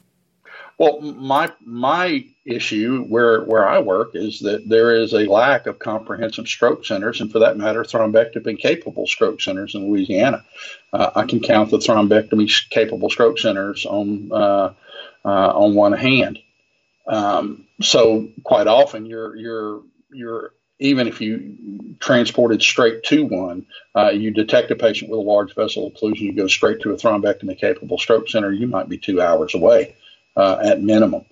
Well, 0.78 1.00
my 1.00 1.50
my 1.64 2.26
issue 2.45 3.04
where 3.04 3.42
where 3.45 3.66
I 3.66 3.78
work 3.78 4.11
is 4.12 4.40
that 4.40 4.68
there 4.68 4.95
is 4.95 5.14
a 5.14 5.30
lack 5.30 5.66
of 5.66 5.78
comprehensive 5.78 6.47
stroke 6.47 6.85
centers, 6.85 7.21
and 7.21 7.33
for 7.33 7.38
that 7.38 7.56
matter, 7.56 7.83
thrombectomy 7.83 8.59
capable 8.59 9.06
stroke 9.06 9.40
centers 9.40 9.75
in 9.75 9.88
Louisiana. 9.88 10.45
Uh, 10.92 11.11
I 11.14 11.25
can 11.25 11.40
count 11.40 11.71
the 11.71 11.78
thrombectomy 11.78 12.50
capable 12.68 13.09
stroke 13.09 13.38
centers 13.38 13.87
on 13.87 14.30
uh, 14.30 14.75
uh, 15.25 15.52
on 15.54 15.75
one 15.75 15.95
hand. 15.95 16.40
Um, 17.09 17.66
so 17.80 18.28
quite 18.45 18.66
often, 18.66 19.06
you're 19.06 19.35
you're 19.35 19.83
you're 20.12 20.52
even 20.78 21.09
if 21.09 21.23
you 21.23 21.97
transported 22.00 22.61
straight 22.61 23.02
to 23.04 23.25
one, 23.25 23.64
uh, 23.95 24.11
you 24.11 24.30
detect 24.30 24.71
a 24.71 24.76
patient 24.76 25.11
with 25.11 25.21
a 25.21 25.23
large 25.23 25.54
vessel 25.54 25.90
occlusion, 25.90 26.21
you 26.21 26.35
go 26.35 26.47
straight 26.47 26.80
to 26.83 26.92
a 26.92 26.97
thrombectomy 26.97 27.59
capable 27.59 27.97
stroke 27.97 28.28
center, 28.28 28.52
you 28.52 28.66
might 28.66 28.90
be 28.90 28.99
two 28.99 29.23
hours 29.23 29.54
away 29.54 29.97
uh, 30.37 30.59
at 30.62 30.83
minimum. 30.83 31.25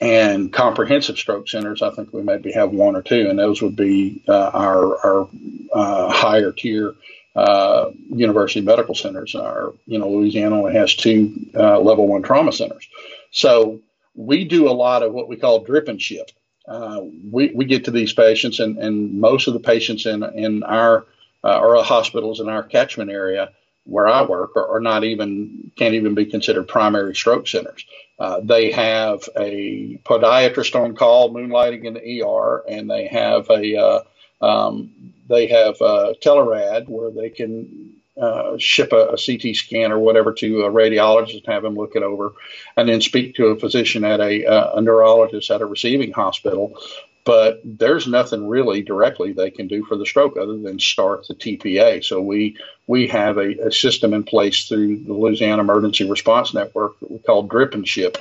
And 0.00 0.52
comprehensive 0.52 1.18
stroke 1.18 1.48
centers, 1.48 1.82
I 1.82 1.90
think 1.90 2.12
we 2.12 2.22
maybe 2.22 2.52
have 2.52 2.70
one 2.70 2.94
or 2.94 3.02
two, 3.02 3.28
and 3.28 3.38
those 3.38 3.60
would 3.60 3.74
be 3.74 4.22
uh, 4.28 4.50
our, 4.54 4.96
our 5.04 5.28
uh, 5.74 6.12
higher 6.12 6.52
tier 6.52 6.94
uh, 7.34 7.90
university 8.10 8.60
medical 8.60 8.94
centers. 8.94 9.34
Our, 9.34 9.74
you 9.86 9.98
know, 9.98 10.08
Louisiana 10.08 10.56
only 10.56 10.72
has 10.74 10.94
two 10.94 11.34
uh, 11.54 11.80
level 11.80 12.06
one 12.06 12.22
trauma 12.22 12.52
centers. 12.52 12.88
So 13.32 13.80
we 14.14 14.44
do 14.44 14.68
a 14.68 14.72
lot 14.72 15.02
of 15.02 15.12
what 15.12 15.28
we 15.28 15.36
call 15.36 15.64
drip 15.64 15.88
and 15.88 16.00
ship. 16.00 16.30
Uh, 16.66 17.00
we, 17.30 17.50
we 17.54 17.64
get 17.64 17.84
to 17.86 17.90
these 17.90 18.12
patients, 18.12 18.60
and, 18.60 18.78
and 18.78 19.20
most 19.20 19.48
of 19.48 19.54
the 19.54 19.60
patients 19.60 20.06
in, 20.06 20.22
in 20.22 20.62
our 20.62 21.06
uh, 21.42 21.58
or 21.58 21.82
hospitals 21.82 22.40
in 22.40 22.48
our 22.48 22.62
catchment 22.62 23.10
area 23.10 23.50
where 23.88 24.06
I 24.06 24.22
work 24.22 24.54
are, 24.56 24.76
are, 24.76 24.80
not 24.80 25.04
even 25.04 25.72
can't 25.76 25.94
even 25.94 26.14
be 26.14 26.26
considered 26.26 26.68
primary 26.68 27.14
stroke 27.14 27.48
centers. 27.48 27.84
Uh, 28.18 28.40
they 28.42 28.70
have 28.70 29.28
a 29.36 29.98
podiatrist 30.04 30.78
on 30.78 30.94
call, 30.94 31.32
moonlighting 31.32 31.84
in 31.84 31.94
the 31.94 32.22
ER, 32.22 32.64
and 32.68 32.90
they 32.90 33.06
have 33.06 33.48
a 33.48 33.76
uh, 33.76 34.00
um, 34.44 35.14
they 35.28 35.46
have 35.46 35.80
a 35.80 36.14
telerad 36.22 36.88
where 36.88 37.10
they 37.10 37.30
can 37.30 37.94
uh, 38.20 38.58
ship 38.58 38.92
a, 38.92 39.10
a, 39.10 39.16
CT 39.16 39.54
scan 39.54 39.92
or 39.92 39.98
whatever 39.98 40.32
to 40.32 40.64
a 40.64 40.70
radiologist 40.70 41.44
and 41.44 41.46
have 41.46 41.64
him 41.64 41.76
look 41.76 41.94
it 41.94 42.02
over, 42.02 42.32
and 42.76 42.88
then 42.88 43.00
speak 43.00 43.36
to 43.36 43.46
a 43.46 43.58
physician 43.58 44.04
at 44.04 44.20
a, 44.20 44.44
uh, 44.44 44.72
a 44.74 44.80
neurologist 44.80 45.50
at 45.50 45.62
a 45.62 45.66
receiving 45.66 46.12
hospital 46.12 46.76
but 47.24 47.60
there's 47.64 48.06
nothing 48.06 48.48
really 48.48 48.82
directly 48.82 49.32
they 49.32 49.50
can 49.50 49.68
do 49.68 49.84
for 49.84 49.96
the 49.96 50.06
stroke 50.06 50.36
other 50.36 50.56
than 50.56 50.78
start 50.78 51.26
the 51.28 51.34
TPA. 51.34 52.04
So 52.04 52.20
we 52.20 52.56
we 52.86 53.06
have 53.08 53.36
a, 53.36 53.66
a 53.66 53.72
system 53.72 54.14
in 54.14 54.24
place 54.24 54.66
through 54.66 55.04
the 55.04 55.12
Louisiana 55.12 55.62
Emergency 55.62 56.08
Response 56.08 56.54
Network 56.54 56.98
that 57.00 57.10
we 57.10 57.18
call 57.18 57.42
Drip 57.42 57.74
and 57.74 57.86
Ship, 57.86 58.16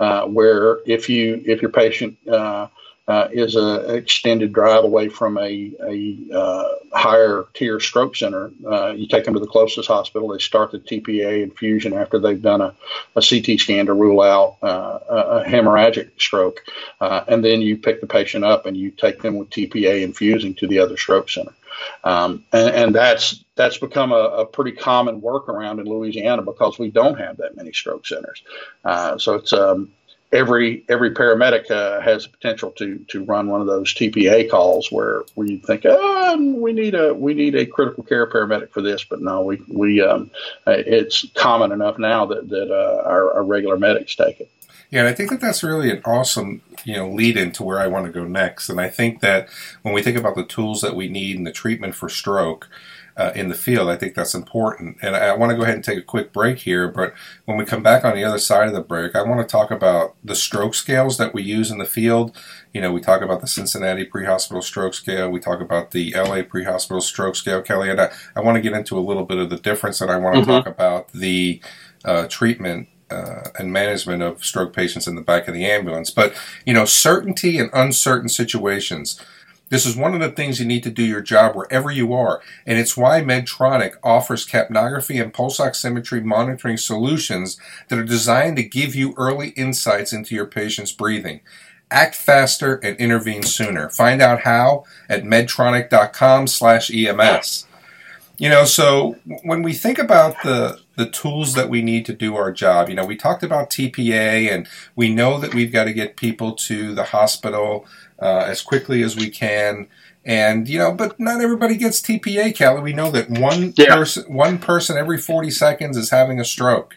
uh, 0.00 0.26
where 0.26 0.78
if 0.86 1.08
you 1.08 1.42
if 1.46 1.62
your 1.62 1.70
patient 1.70 2.16
uh, 2.28 2.68
uh, 3.08 3.28
is 3.32 3.56
an 3.56 3.96
extended 3.96 4.52
drive 4.52 4.84
away 4.84 5.08
from 5.08 5.38
a, 5.38 5.72
a 5.82 6.36
uh, 6.36 6.68
higher 6.92 7.46
tier 7.54 7.80
stroke 7.80 8.14
center. 8.14 8.52
Uh, 8.70 8.90
you 8.90 9.08
take 9.08 9.24
them 9.24 9.32
to 9.32 9.40
the 9.40 9.46
closest 9.46 9.88
hospital. 9.88 10.28
They 10.28 10.38
start 10.38 10.72
the 10.72 10.78
TPA 10.78 11.42
infusion 11.42 11.94
after 11.94 12.18
they've 12.18 12.40
done 12.40 12.60
a, 12.60 12.74
a 13.16 13.22
CT 13.22 13.58
scan 13.58 13.86
to 13.86 13.94
rule 13.94 14.20
out 14.20 14.58
uh, 14.62 14.98
a 15.08 15.44
hemorrhagic 15.48 16.10
stroke. 16.20 16.62
Uh, 17.00 17.24
and 17.26 17.42
then 17.42 17.62
you 17.62 17.78
pick 17.78 18.02
the 18.02 18.06
patient 18.06 18.44
up 18.44 18.66
and 18.66 18.76
you 18.76 18.90
take 18.90 19.22
them 19.22 19.38
with 19.38 19.48
TPA 19.48 20.02
infusing 20.02 20.54
to 20.56 20.66
the 20.66 20.78
other 20.78 20.98
stroke 20.98 21.30
center. 21.30 21.54
Um, 22.04 22.44
and, 22.52 22.68
and, 22.74 22.94
that's 22.94 23.44
that's 23.54 23.78
become 23.78 24.10
a, 24.10 24.16
a, 24.16 24.46
pretty 24.46 24.72
common 24.72 25.20
workaround 25.20 25.78
in 25.80 25.86
Louisiana 25.86 26.42
because 26.42 26.76
we 26.76 26.90
don't 26.90 27.18
have 27.18 27.36
that 27.36 27.56
many 27.56 27.72
stroke 27.72 28.04
centers. 28.04 28.42
Uh, 28.84 29.16
so 29.16 29.34
it's 29.34 29.52
um, 29.52 29.92
every 30.32 30.84
every 30.88 31.12
paramedic 31.12 31.70
uh, 31.70 32.00
has 32.00 32.24
the 32.24 32.30
potential 32.30 32.70
to 32.72 32.98
to 33.08 33.24
run 33.24 33.48
one 33.48 33.60
of 33.60 33.66
those 33.66 33.94
TPA 33.94 34.50
calls 34.50 34.90
where 34.92 35.24
we 35.34 35.58
think, 35.58 35.82
oh, 35.84 36.54
we 36.56 36.72
need 36.72 36.94
a 36.94 37.14
we 37.14 37.34
need 37.34 37.54
a 37.54 37.66
critical 37.66 38.04
care 38.04 38.26
paramedic 38.26 38.70
for 38.70 38.82
this, 38.82 39.04
but 39.04 39.20
no, 39.20 39.42
we 39.42 39.60
we 39.68 40.02
um, 40.02 40.30
uh, 40.66 40.72
it's 40.76 41.26
common 41.34 41.72
enough 41.72 41.98
now 41.98 42.26
that 42.26 42.48
that 42.48 42.70
uh, 42.70 43.02
our, 43.08 43.34
our, 43.34 43.44
regular 43.44 43.78
medics 43.78 44.14
take 44.14 44.40
it. 44.40 44.50
Yeah, 44.90 45.00
and 45.00 45.08
I 45.08 45.12
think 45.12 45.30
that 45.30 45.40
that's 45.40 45.62
really 45.62 45.90
an 45.90 46.02
awesome 46.04 46.62
you 46.84 46.94
know 46.94 47.08
lead 47.10 47.36
into 47.36 47.62
where 47.62 47.78
I 47.78 47.86
want 47.86 48.06
to 48.06 48.12
go 48.12 48.24
next. 48.24 48.68
And 48.68 48.80
I 48.80 48.88
think 48.88 49.20
that 49.20 49.48
when 49.82 49.94
we 49.94 50.02
think 50.02 50.18
about 50.18 50.34
the 50.34 50.44
tools 50.44 50.80
that 50.82 50.96
we 50.96 51.08
need 51.08 51.36
in 51.36 51.44
the 51.44 51.52
treatment 51.52 51.94
for 51.94 52.08
stroke 52.08 52.68
uh, 53.18 53.32
in 53.34 53.48
the 53.48 53.54
field. 53.54 53.90
I 53.90 53.96
think 53.96 54.14
that's 54.14 54.34
important. 54.34 54.96
And 55.02 55.16
I, 55.16 55.30
I 55.30 55.36
want 55.36 55.50
to 55.50 55.56
go 55.56 55.64
ahead 55.64 55.74
and 55.74 55.82
take 55.82 55.98
a 55.98 56.02
quick 56.02 56.32
break 56.32 56.58
here. 56.58 56.86
But 56.88 57.12
when 57.46 57.58
we 57.58 57.64
come 57.64 57.82
back 57.82 58.04
on 58.04 58.14
the 58.14 58.22
other 58.22 58.38
side 58.38 58.68
of 58.68 58.74
the 58.74 58.80
break, 58.80 59.16
I 59.16 59.22
want 59.22 59.40
to 59.40 59.50
talk 59.50 59.72
about 59.72 60.14
the 60.22 60.36
stroke 60.36 60.74
scales 60.74 61.18
that 61.18 61.34
we 61.34 61.42
use 61.42 61.72
in 61.72 61.78
the 61.78 61.84
field. 61.84 62.34
You 62.72 62.80
know, 62.80 62.92
we 62.92 63.00
talk 63.00 63.20
about 63.20 63.40
the 63.40 63.48
Cincinnati 63.48 64.04
pre-hospital 64.04 64.62
stroke 64.62 64.94
scale. 64.94 65.28
We 65.28 65.40
talk 65.40 65.60
about 65.60 65.90
the 65.90 66.14
LA 66.14 66.42
pre-hospital 66.42 67.00
stroke 67.00 67.34
scale, 67.34 67.60
Kelly. 67.60 67.90
And 67.90 68.00
I, 68.00 68.12
I 68.36 68.40
want 68.40 68.54
to 68.54 68.62
get 68.62 68.72
into 68.72 68.96
a 68.96 69.00
little 69.00 69.24
bit 69.24 69.38
of 69.38 69.50
the 69.50 69.58
difference, 69.58 70.00
and 70.00 70.12
I 70.12 70.16
want 70.16 70.36
to 70.36 70.42
mm-hmm. 70.42 70.50
talk 70.50 70.66
about 70.68 71.12
the 71.12 71.60
uh, 72.04 72.28
treatment 72.28 72.88
uh, 73.10 73.48
and 73.58 73.72
management 73.72 74.22
of 74.22 74.44
stroke 74.44 74.72
patients 74.72 75.08
in 75.08 75.16
the 75.16 75.22
back 75.22 75.48
of 75.48 75.54
the 75.54 75.64
ambulance. 75.64 76.10
But 76.12 76.34
you 76.64 76.72
know, 76.72 76.84
certainty 76.84 77.58
and 77.58 77.70
uncertain 77.72 78.28
situations 78.28 79.20
This 79.70 79.84
is 79.84 79.96
one 79.96 80.14
of 80.14 80.20
the 80.20 80.30
things 80.30 80.58
you 80.58 80.64
need 80.66 80.82
to 80.84 80.90
do 80.90 81.04
your 81.04 81.20
job 81.20 81.54
wherever 81.54 81.90
you 81.90 82.14
are, 82.14 82.40
and 82.66 82.78
it's 82.78 82.96
why 82.96 83.20
Medtronic 83.20 83.96
offers 84.02 84.46
capnography 84.46 85.22
and 85.22 85.34
pulse 85.34 85.58
oximetry 85.58 86.24
monitoring 86.24 86.78
solutions 86.78 87.60
that 87.88 87.98
are 87.98 88.04
designed 88.04 88.56
to 88.56 88.62
give 88.62 88.94
you 88.94 89.12
early 89.16 89.48
insights 89.50 90.12
into 90.12 90.34
your 90.34 90.46
patient's 90.46 90.92
breathing. 90.92 91.40
Act 91.90 92.14
faster 92.14 92.76
and 92.76 92.96
intervene 92.96 93.42
sooner. 93.42 93.90
Find 93.90 94.22
out 94.22 94.42
how 94.42 94.84
at 95.08 95.24
medtronic.com/ems. 95.24 97.66
You 98.38 98.48
know, 98.48 98.64
so 98.64 99.16
when 99.42 99.62
we 99.62 99.72
think 99.72 99.98
about 99.98 100.36
the 100.44 100.80
the 100.94 101.10
tools 101.10 101.54
that 101.54 101.68
we 101.68 101.82
need 101.82 102.06
to 102.06 102.12
do 102.12 102.36
our 102.36 102.52
job, 102.52 102.88
you 102.88 102.94
know, 102.94 103.04
we 103.04 103.16
talked 103.16 103.42
about 103.42 103.68
TPA, 103.68 104.52
and 104.52 104.68
we 104.94 105.12
know 105.12 105.38
that 105.40 105.54
we've 105.54 105.72
got 105.72 105.84
to 105.84 105.92
get 105.92 106.16
people 106.16 106.52
to 106.52 106.94
the 106.94 107.04
hospital 107.04 107.84
uh, 108.20 108.44
as 108.46 108.62
quickly 108.62 109.02
as 109.02 109.16
we 109.16 109.28
can. 109.28 109.88
And 110.24 110.68
you 110.68 110.78
know, 110.78 110.92
but 110.92 111.18
not 111.18 111.40
everybody 111.40 111.76
gets 111.76 112.00
TPA, 112.00 112.54
Kelly. 112.54 112.80
We 112.80 112.92
know 112.92 113.10
that 113.10 113.28
one 113.28 113.74
yeah. 113.76 113.94
person, 113.94 114.32
one 114.32 114.58
person 114.58 114.96
every 114.96 115.18
forty 115.18 115.50
seconds 115.50 115.96
is 115.96 116.10
having 116.10 116.38
a 116.38 116.44
stroke, 116.44 116.96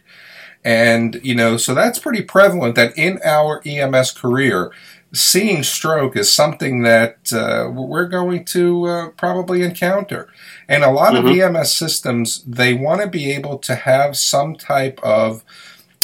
and 0.63 1.19
you 1.23 1.33
know, 1.33 1.57
so 1.57 1.73
that's 1.73 1.97
pretty 1.97 2.21
prevalent. 2.21 2.75
That 2.75 2.95
in 2.95 3.19
our 3.23 3.61
EMS 3.65 4.11
career, 4.11 4.71
seeing 5.13 5.63
stroke 5.63 6.15
is 6.15 6.31
something 6.31 6.83
that 6.83 7.33
uh, 7.33 7.69
we're 7.71 8.07
going 8.07 8.45
to 8.45 8.85
uh, 8.85 9.09
probably 9.09 9.61
encounter. 9.61 10.29
And 10.67 10.83
a 10.83 10.91
lot 10.91 11.13
mm-hmm. 11.13 11.27
of 11.27 11.55
EMS 11.55 11.73
systems, 11.73 12.43
they 12.43 12.73
want 12.73 13.01
to 13.01 13.07
be 13.07 13.31
able 13.31 13.57
to 13.59 13.75
have 13.75 14.15
some 14.15 14.55
type 14.55 14.99
of, 15.03 15.43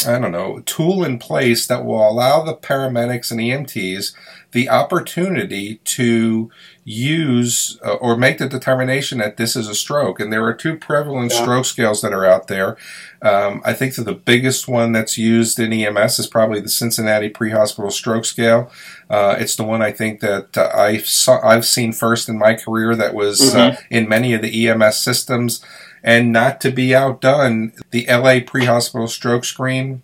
I 0.06 0.18
don't 0.18 0.32
know, 0.32 0.60
tool 0.60 1.02
in 1.04 1.18
place 1.18 1.66
that 1.66 1.84
will 1.84 2.08
allow 2.08 2.42
the 2.42 2.54
paramedics 2.54 3.30
and 3.30 3.40
EMTs 3.40 4.14
the 4.52 4.68
opportunity 4.68 5.76
to 5.84 6.50
use 6.84 7.78
uh, 7.84 7.94
or 7.94 8.16
make 8.16 8.38
the 8.38 8.48
determination 8.48 9.18
that 9.18 9.36
this 9.36 9.54
is 9.54 9.68
a 9.68 9.74
stroke. 9.74 10.20
And 10.20 10.32
there 10.32 10.44
are 10.46 10.54
two 10.54 10.76
prevalent 10.76 11.32
yeah. 11.32 11.42
stroke 11.42 11.66
scales 11.66 12.00
that 12.00 12.14
are 12.14 12.24
out 12.24 12.46
there. 12.46 12.78
Um, 13.20 13.60
I 13.64 13.74
think 13.74 13.96
that 13.96 14.04
the 14.04 14.14
biggest 14.14 14.66
one 14.66 14.92
that's 14.92 15.18
used 15.18 15.58
in 15.58 15.72
EMS 15.72 16.18
is 16.18 16.26
probably 16.26 16.60
the 16.60 16.70
Cincinnati 16.70 17.28
Pre-Hospital 17.28 17.90
Stroke 17.90 18.24
Scale. 18.24 18.70
Uh, 19.10 19.36
it's 19.38 19.56
the 19.56 19.64
one 19.64 19.82
I 19.82 19.92
think 19.92 20.20
that 20.20 20.56
uh, 20.56 20.70
I 20.74 20.98
saw, 20.98 21.46
I've 21.46 21.66
seen 21.66 21.92
first 21.92 22.28
in 22.28 22.38
my 22.38 22.54
career 22.54 22.96
that 22.96 23.14
was 23.14 23.54
uh, 23.54 23.72
mm-hmm. 23.72 23.94
in 23.94 24.08
many 24.08 24.32
of 24.32 24.40
the 24.40 24.68
EMS 24.68 24.96
systems. 24.96 25.62
And 26.02 26.32
not 26.32 26.60
to 26.62 26.70
be 26.70 26.94
outdone, 26.94 27.72
the 27.90 28.06
LA 28.08 28.40
Pre-Hospital 28.46 29.08
Stroke 29.08 29.44
Screen 29.44 30.02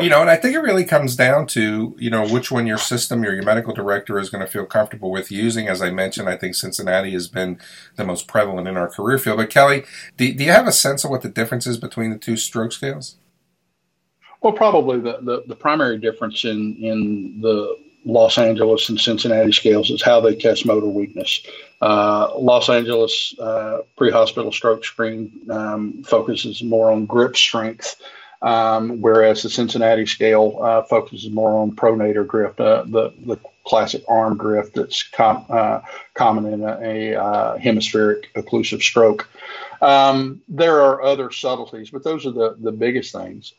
you 0.00 0.08
know, 0.08 0.20
and 0.20 0.30
I 0.30 0.36
think 0.36 0.54
it 0.54 0.60
really 0.60 0.84
comes 0.84 1.14
down 1.14 1.46
to, 1.48 1.94
you 1.98 2.10
know, 2.10 2.26
which 2.26 2.50
one 2.50 2.66
your 2.66 2.78
system 2.78 3.22
or 3.22 3.32
your 3.32 3.44
medical 3.44 3.72
director 3.72 4.18
is 4.18 4.28
going 4.28 4.44
to 4.44 4.50
feel 4.50 4.66
comfortable 4.66 5.10
with 5.12 5.30
using. 5.30 5.68
As 5.68 5.80
I 5.80 5.90
mentioned, 5.90 6.28
I 6.28 6.36
think 6.36 6.56
Cincinnati 6.56 7.12
has 7.12 7.28
been 7.28 7.60
the 7.94 8.04
most 8.04 8.26
prevalent 8.26 8.66
in 8.66 8.76
our 8.76 8.88
career 8.88 9.18
field. 9.18 9.36
But 9.36 9.50
Kelly, 9.50 9.84
do, 10.16 10.32
do 10.34 10.44
you 10.44 10.50
have 10.50 10.66
a 10.66 10.72
sense 10.72 11.04
of 11.04 11.10
what 11.10 11.22
the 11.22 11.28
difference 11.28 11.66
is 11.66 11.76
between 11.78 12.10
the 12.10 12.18
two 12.18 12.36
stroke 12.36 12.72
scales? 12.72 13.16
Well, 14.42 14.52
probably 14.52 14.98
the, 14.98 15.18
the, 15.22 15.44
the 15.46 15.56
primary 15.56 15.98
difference 15.98 16.44
in, 16.44 16.76
in 16.80 17.40
the 17.40 17.76
Los 18.04 18.38
Angeles 18.38 18.88
and 18.88 19.00
Cincinnati 19.00 19.52
scales 19.52 19.90
is 19.90 20.02
how 20.02 20.20
they 20.20 20.34
test 20.34 20.66
motor 20.66 20.86
weakness. 20.86 21.40
Uh, 21.80 22.30
Los 22.38 22.68
Angeles 22.68 23.34
uh, 23.38 23.78
pre-hospital 23.96 24.52
stroke 24.52 24.84
screen 24.84 25.30
um, 25.50 26.02
focuses 26.04 26.62
more 26.62 26.90
on 26.90 27.06
grip 27.06 27.36
strength 27.36 27.96
um, 28.44 29.00
whereas 29.00 29.42
the 29.42 29.48
Cincinnati 29.48 30.04
scale 30.04 30.58
uh, 30.60 30.82
focuses 30.82 31.30
more 31.30 31.58
on 31.58 31.74
pronator 31.74 32.28
drift, 32.28 32.60
uh, 32.60 32.84
the, 32.86 33.12
the 33.24 33.38
classic 33.64 34.04
arm 34.06 34.36
drift 34.36 34.74
that's 34.74 35.02
com- 35.02 35.46
uh, 35.48 35.80
common 36.12 36.52
in 36.52 36.62
a, 36.62 36.78
a 36.82 37.20
uh, 37.20 37.56
hemispheric 37.56 38.30
occlusive 38.34 38.82
stroke. 38.82 39.26
Um, 39.80 40.42
there 40.46 40.82
are 40.82 41.02
other 41.02 41.30
subtleties, 41.30 41.88
but 41.88 42.04
those 42.04 42.26
are 42.26 42.32
the, 42.32 42.56
the 42.60 42.72
biggest 42.72 43.12
things. 43.12 43.54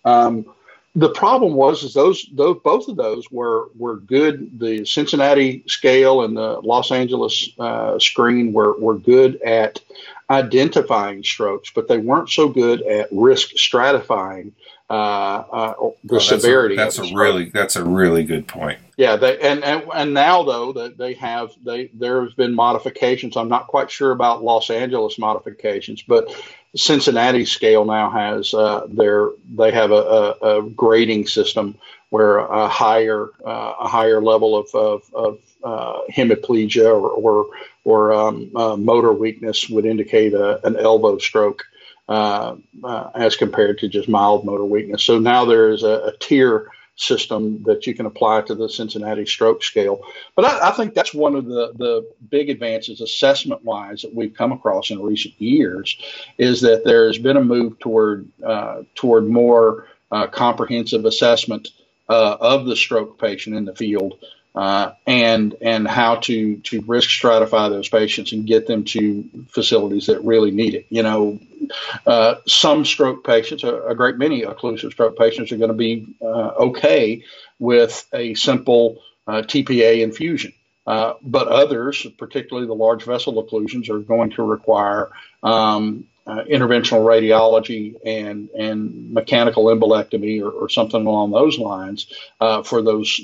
The 0.98 1.10
problem 1.10 1.55
was 1.55 1.84
is 1.84 1.94
those, 1.94 2.25
those 2.31 2.58
both 2.64 2.88
of 2.88 2.96
those 2.96 3.29
were 3.29 3.68
were 3.77 3.98
good. 3.98 4.60
The 4.60 4.86
Cincinnati 4.86 5.64
scale 5.68 6.24
and 6.24 6.38
the 6.38 6.62
Los 6.62 6.92
Angeles 6.92 7.50
uh, 7.60 8.00
screen 8.00 8.53
were 8.53 8.79
were 8.79 8.98
good 8.98 9.42
at 9.42 9.81
identifying 10.29 11.24
strokes, 11.24 11.72
but 11.74 11.88
they 11.88 11.98
weren't 11.98 12.29
so 12.29 12.48
good 12.48 12.81
at 12.84 13.10
risk 13.12 13.51
stratifying 13.55 14.53
uh, 14.90 14.94
uh, 14.94 15.74
the 16.03 16.16
oh, 16.16 16.20
severity. 16.20 16.75
That's 16.75 16.98
a, 16.98 17.01
that's 17.01 17.12
a 17.12 17.16
really 17.16 17.50
that's 17.50 17.75
a 17.75 17.84
really 17.84 18.24
good 18.24 18.48
point. 18.48 18.79
Yeah, 18.98 19.16
they, 19.16 19.40
and, 19.40 19.64
and 19.64 19.84
and 19.94 20.14
now 20.14 20.44
though 20.44 20.74
that 20.74 20.98
they 20.98 21.14
have 21.16 21.51
they 21.64 21.88
there 21.94 22.24
has 22.24 22.34
been 22.34 22.53
modifications. 22.53 23.36
I'm 23.36 23.50
not 23.50 23.68
quite 23.68 23.92
sure 23.92 24.12
about 24.12 24.44
Los 24.44 24.70
Angeles 24.70 25.18
modifications, 25.18 26.03
but 26.03 26.34
Cincinnati 26.75 27.46
scale 27.46 27.85
now 27.85 28.09
has 28.09 28.53
uh, 28.53 28.85
their 28.90 29.29
they 29.55 29.72
have 29.72 29.92
a, 29.92 29.94
a, 29.94 30.59
a, 30.59 30.70
grading 30.70 31.27
system 31.27 31.77
where 32.09 32.38
a 32.38 32.68
higher 32.68 33.29
uh, 33.46 33.74
a 33.79 33.88
higher 33.88 34.22
level 34.22 34.57
of 34.57 34.74
of, 34.75 35.01
of 35.14 35.40
uh, 35.64 36.01
hemiplegia 36.11 36.85
or 36.85 37.09
or, 37.09 37.48
or 37.83 38.14
um, 38.14 38.51
uh, 38.55 38.75
motor 38.75 39.14
weakness 39.14 39.70
would 39.70 39.85
indicate 39.85 40.33
a, 40.33 40.66
an 40.66 40.74
LVO 40.74 41.22
stroke 41.22 41.64
uh, 42.07 42.55
uh, 42.83 43.09
as 43.16 43.35
compared 43.35 43.79
to 43.79 43.88
just 43.88 44.07
mild 44.07 44.46
motor 44.46 44.66
weakness. 44.66 45.03
So 45.03 45.18
now 45.18 45.46
there 45.46 45.70
is 45.70 45.83
a, 45.83 46.07
a, 46.07 46.18
tier 46.20 46.70
system 46.96 47.62
that 47.64 47.86
you 47.86 47.94
can 47.94 48.05
apply 48.05 48.42
to 48.42 48.55
the 48.55 48.70
Cincinnati 48.70 49.25
stroke 49.25 49.64
scale. 49.64 50.01
But 50.36 50.46
I, 50.46 50.70
I 50.70 50.72
think 50.72 50.94
that's 50.94 51.14
one 51.14 51.36
of 51.36 51.46
the, 51.46 51.74
the 51.75 52.10
big 52.29 52.50
advances 52.50 53.01
assessment 53.01 53.64
wise 53.64 54.01
that 54.01 54.16
we've 54.16 54.34
come 54.34 54.51
across 54.51 54.92
in 54.92 55.01
recent 55.01 55.40
years 55.40 55.98
is 56.38 56.62
that 56.62 56.86
there 56.86 57.08
has 57.08 57.18
been 57.18 57.38
a 57.38 57.44
move 57.44 57.77
toward 57.79 58.27
uh, 58.46 58.84
toward 58.96 59.27
more 59.27 59.88
uh, 60.12 60.27
comprehensive 60.27 61.05
assessment 61.05 61.70
uh, 62.08 62.38
of 62.40 62.66
the 62.66 62.75
stroke 62.75 63.20
patient 63.20 63.55
in 63.55 63.66
the 63.66 63.75
field 63.75 64.18
uh, 64.55 64.94
and 65.05 65.55
and 65.61 65.87
how 65.87 66.15
to 66.15 66.57
to 66.57 66.81
risk 66.81 67.09
stratify 67.09 67.70
those 67.70 67.89
patients 67.89 68.31
and 68.31 68.48
get 68.48 68.68
them 68.68 68.85
to 68.85 69.24
facilities 69.50 70.07
that 70.07 70.24
really 70.24 70.51
need 70.51 70.75
it. 70.75 70.85
You 70.89 71.03
know, 71.03 71.39
uh, 72.07 72.35
some 72.48 72.85
stroke 72.85 73.25
patients, 73.25 73.63
a, 73.63 73.75
a, 73.81 73.96
great 73.96 74.18
many 74.18 74.44
occlusive 74.44 74.94
stroke 74.94 75.18
patients, 75.18 75.51
are 75.51 75.57
going 75.57 75.72
to 75.72 75.74
be 75.74 76.07
uh, 76.22 76.51
okay 76.57 77.24
with 77.59 78.05
a 78.13 78.33
simple 78.35 79.01
uh, 79.27 79.41
TPA 79.41 80.01
infusion. 80.01 80.53
Uh, 80.87 81.15
but 81.22 81.48
others, 81.48 82.05
particularly 82.18 82.68
the 82.68 82.75
large 82.75 83.03
vessel 83.03 83.44
occlusions, 83.44 83.89
are 83.89 84.00
going 84.00 84.29
to 84.29 84.44
require 84.44 85.09
um, 85.44 86.05
uh, 86.27 86.44
interventional 86.46 87.05
radiology 87.05 87.94
and 88.05 88.50
and 88.51 89.11
mechanical 89.14 89.66
embolectomy 89.66 90.42
or, 90.42 90.50
or 90.50 90.70
something 90.70 91.05
along 91.05 91.31
those 91.31 91.59
lines 91.59 92.07
uh, 92.42 92.64
for 92.64 92.81
those 92.81 93.22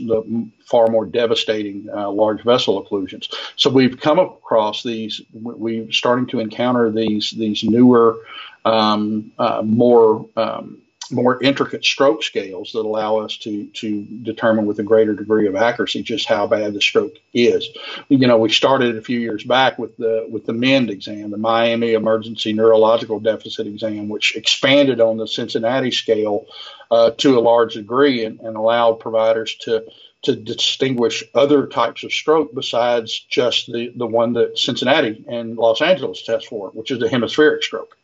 far 0.66 0.88
more 0.88 1.06
devastating 1.06 1.88
uh, 1.94 2.10
large 2.10 2.44
vessel 2.44 2.84
occlusions. 2.84 3.34
So 3.56 3.70
we've 3.70 4.00
come 4.00 4.20
across 4.20 4.84
these. 4.84 5.22
We're 5.34 5.92
starting 5.92 6.28
to 6.28 6.40
encounter 6.40 6.92
these 6.92 7.32
these 7.32 7.64
newer, 7.64 8.20
um, 8.66 9.32
uh, 9.40 9.62
more 9.66 10.28
um, 10.36 10.78
more 11.12 11.42
intricate 11.42 11.84
stroke 11.84 12.24
scales 12.24 12.72
that 12.74 12.80
allow 12.80 13.18
us 13.18 13.38
to 13.38 13.66
to 13.68 14.04
determine 14.24 14.66
with 14.66 14.80
a 14.80 14.84
greater 14.84 15.14
degree 15.14 15.48
of 15.48 15.56
accuracy 15.56 16.04
just 16.04 16.28
how 16.28 16.48
bad 16.48 16.74
the 16.74 16.82
stroke 16.82 17.16
is. 17.34 17.70
You 18.10 18.28
know, 18.28 18.38
we 18.38 18.50
started 18.50 18.98
a 18.98 19.02
few 19.02 19.20
years 19.20 19.44
back 19.44 19.78
with 19.78 19.98
the 19.98 20.26
with 20.30 20.46
the 20.46 20.54
MEND 20.54 20.90
exam, 20.90 21.32
the 21.32 21.38
Miami 21.38 21.94
Emergency 21.94 22.54
Neurological 22.54 23.20
Deficit 23.20 23.68
exam, 23.68 24.10
which 24.10 24.36
expanded 24.36 25.00
on 25.00 25.18
the 25.18 25.28
Cincinnati 25.28 25.92
scale 25.92 26.46
uh, 26.90 27.12
to 27.18 27.38
a 27.38 27.42
large 27.42 27.76
degree 27.76 28.26
and, 28.26 28.40
and 28.40 28.56
allowed 28.56 29.00
providers 29.00 29.56
to 29.62 29.86
to 30.24 30.36
distinguish 30.36 31.24
other 31.34 31.66
types 31.66 32.04
of 32.04 32.14
stroke 32.14 32.54
besides 32.54 33.26
just 33.28 33.66
the, 33.72 33.92
the 33.96 34.06
one 34.06 34.34
that 34.34 34.58
Cincinnati 34.58 35.24
and 35.28 35.58
Los 35.58 35.82
Angeles 35.82 36.22
test 36.22 36.48
for, 36.48 36.70
which 36.70 36.92
is 36.92 37.00
the 37.00 37.10
hemispheric 37.10 37.64
stroke 37.64 37.98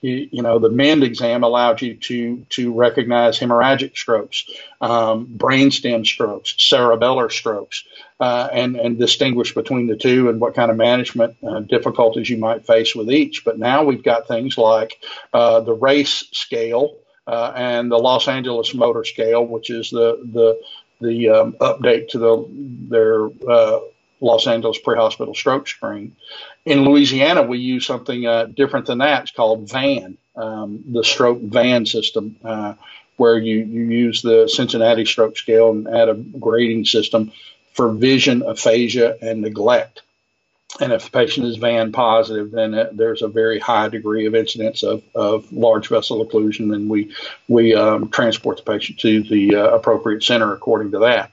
you, 0.00 0.28
you, 0.30 0.42
know, 0.42 0.58
the 0.58 0.70
MEND 0.70 1.02
exam 1.02 1.42
allowed 1.42 1.82
you 1.82 1.94
to 1.94 2.44
to 2.50 2.72
recognize 2.72 3.38
hemorrhagic 3.38 3.96
strokes, 3.96 4.48
um, 4.80 5.26
brainstem 5.26 6.06
strokes, 6.06 6.54
cerebellar 6.56 7.30
strokes, 7.32 7.84
uh, 8.20 8.48
and 8.52 8.76
and 8.76 8.98
distinguish 8.98 9.54
between 9.54 9.88
the 9.88 9.96
two 9.96 10.28
and 10.28 10.40
what 10.40 10.54
kind 10.54 10.70
of 10.70 10.76
management 10.76 11.36
uh, 11.42 11.60
difficulties 11.60 12.30
you 12.30 12.38
might 12.38 12.66
face 12.66 12.94
with 12.94 13.10
each. 13.10 13.44
But 13.44 13.58
now 13.58 13.84
we've 13.84 14.04
got 14.04 14.28
things 14.28 14.56
like 14.56 15.00
uh, 15.32 15.60
the 15.60 15.74
RACE 15.74 16.28
scale 16.32 16.96
uh, 17.26 17.52
and 17.56 17.90
the 17.90 17.98
Los 17.98 18.28
Angeles 18.28 18.74
Motor 18.74 19.04
Scale, 19.04 19.44
which 19.44 19.68
is 19.68 19.90
the 19.90 20.20
the 20.32 20.60
the 21.00 21.28
um, 21.28 21.52
update 21.60 22.08
to 22.08 22.18
the 22.18 22.46
their 22.88 23.26
uh, 23.50 23.80
Los 24.20 24.46
Angeles 24.46 24.78
pre-hospital 24.78 25.34
stroke 25.34 25.68
screen. 25.68 26.16
In 26.64 26.84
Louisiana, 26.84 27.42
we 27.42 27.58
use 27.58 27.86
something 27.86 28.26
uh, 28.26 28.44
different 28.46 28.86
than 28.86 28.98
that. 28.98 29.22
It's 29.22 29.30
called 29.30 29.70
VAN, 29.70 30.18
um, 30.36 30.84
the 30.92 31.04
stroke 31.04 31.40
VAN 31.40 31.86
system, 31.86 32.36
uh, 32.44 32.74
where 33.16 33.38
you, 33.38 33.58
you 33.58 33.82
use 33.82 34.22
the 34.22 34.48
Cincinnati 34.48 35.04
stroke 35.04 35.36
scale 35.36 35.70
and 35.70 35.88
add 35.88 36.08
a 36.08 36.14
grading 36.14 36.84
system 36.84 37.32
for 37.72 37.92
vision, 37.92 38.42
aphasia, 38.42 39.16
and 39.22 39.40
neglect. 39.42 40.02
and 40.80 40.92
if 40.92 41.04
the 41.04 41.10
patient 41.10 41.46
is 41.46 41.56
VAN 41.56 41.92
positive, 41.92 42.50
then 42.50 42.74
it, 42.74 42.96
there's 42.96 43.22
a 43.22 43.28
very 43.28 43.58
high 43.58 43.88
degree 43.88 44.26
of 44.26 44.34
incidence 44.34 44.82
of, 44.82 45.02
of 45.14 45.50
large 45.52 45.88
vessel 45.88 46.24
occlusion, 46.24 46.74
and 46.74 46.88
we 46.88 47.14
we 47.48 47.74
um, 47.74 48.10
transport 48.10 48.58
the 48.58 48.62
patient 48.62 48.98
to 49.00 49.22
the 49.22 49.56
uh, 49.56 49.68
appropriate 49.70 50.22
center 50.22 50.52
according 50.52 50.92
to 50.92 51.00
that. 51.00 51.32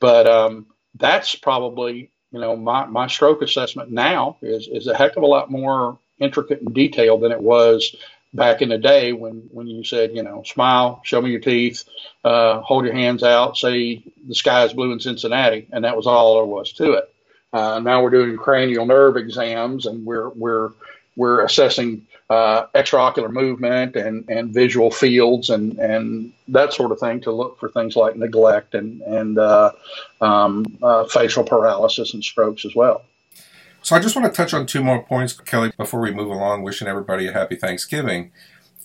But 0.00 0.26
um, 0.26 0.66
that's 0.96 1.34
probably 1.34 2.10
you 2.32 2.40
know 2.40 2.56
my, 2.56 2.86
my 2.86 3.06
stroke 3.06 3.42
assessment 3.42 3.90
now 3.90 4.36
is 4.42 4.68
is 4.68 4.86
a 4.86 4.96
heck 4.96 5.16
of 5.16 5.22
a 5.22 5.26
lot 5.26 5.50
more 5.50 5.98
intricate 6.18 6.60
and 6.62 6.74
detailed 6.74 7.22
than 7.22 7.32
it 7.32 7.40
was 7.40 7.94
back 8.34 8.62
in 8.62 8.68
the 8.70 8.78
day 8.78 9.12
when 9.12 9.48
when 9.50 9.66
you 9.66 9.84
said 9.84 10.14
you 10.14 10.22
know 10.22 10.42
smile, 10.44 11.00
show 11.04 11.20
me 11.20 11.30
your 11.30 11.40
teeth, 11.40 11.84
uh, 12.24 12.60
hold 12.60 12.84
your 12.84 12.94
hands 12.94 13.22
out, 13.22 13.56
say 13.56 14.02
the 14.26 14.34
sky 14.34 14.64
is 14.64 14.72
blue 14.72 14.92
in 14.92 15.00
Cincinnati, 15.00 15.68
and 15.72 15.84
that 15.84 15.96
was 15.96 16.06
all 16.06 16.36
there 16.36 16.44
was 16.44 16.72
to 16.74 16.92
it. 16.92 17.14
Uh, 17.52 17.78
now 17.80 18.02
we're 18.02 18.10
doing 18.10 18.36
cranial 18.36 18.86
nerve 18.86 19.16
exams, 19.16 19.86
and 19.86 20.06
we're 20.06 20.30
we're 20.30 20.70
we're 21.16 21.44
assessing 21.44 22.06
uh, 22.30 22.66
extraocular 22.74 23.30
movement 23.30 23.96
and, 23.96 24.28
and 24.28 24.54
visual 24.54 24.90
fields 24.90 25.50
and, 25.50 25.78
and 25.78 26.32
that 26.48 26.72
sort 26.72 26.90
of 26.90 26.98
thing 26.98 27.20
to 27.20 27.30
look 27.30 27.58
for 27.60 27.68
things 27.68 27.94
like 27.94 28.16
neglect 28.16 28.74
and 28.74 29.02
and 29.02 29.38
uh, 29.38 29.70
um, 30.20 30.64
uh, 30.82 31.04
facial 31.04 31.44
paralysis 31.44 32.14
and 32.14 32.24
strokes 32.24 32.64
as 32.64 32.74
well. 32.74 33.02
So 33.82 33.96
I 33.96 33.98
just 33.98 34.14
want 34.14 34.32
to 34.32 34.36
touch 34.36 34.54
on 34.54 34.64
two 34.64 34.82
more 34.82 35.02
points, 35.02 35.32
Kelly, 35.32 35.72
before 35.76 36.00
we 36.00 36.12
move 36.12 36.30
along. 36.30 36.62
Wishing 36.62 36.88
everybody 36.88 37.26
a 37.26 37.32
happy 37.32 37.56
Thanksgiving. 37.56 38.30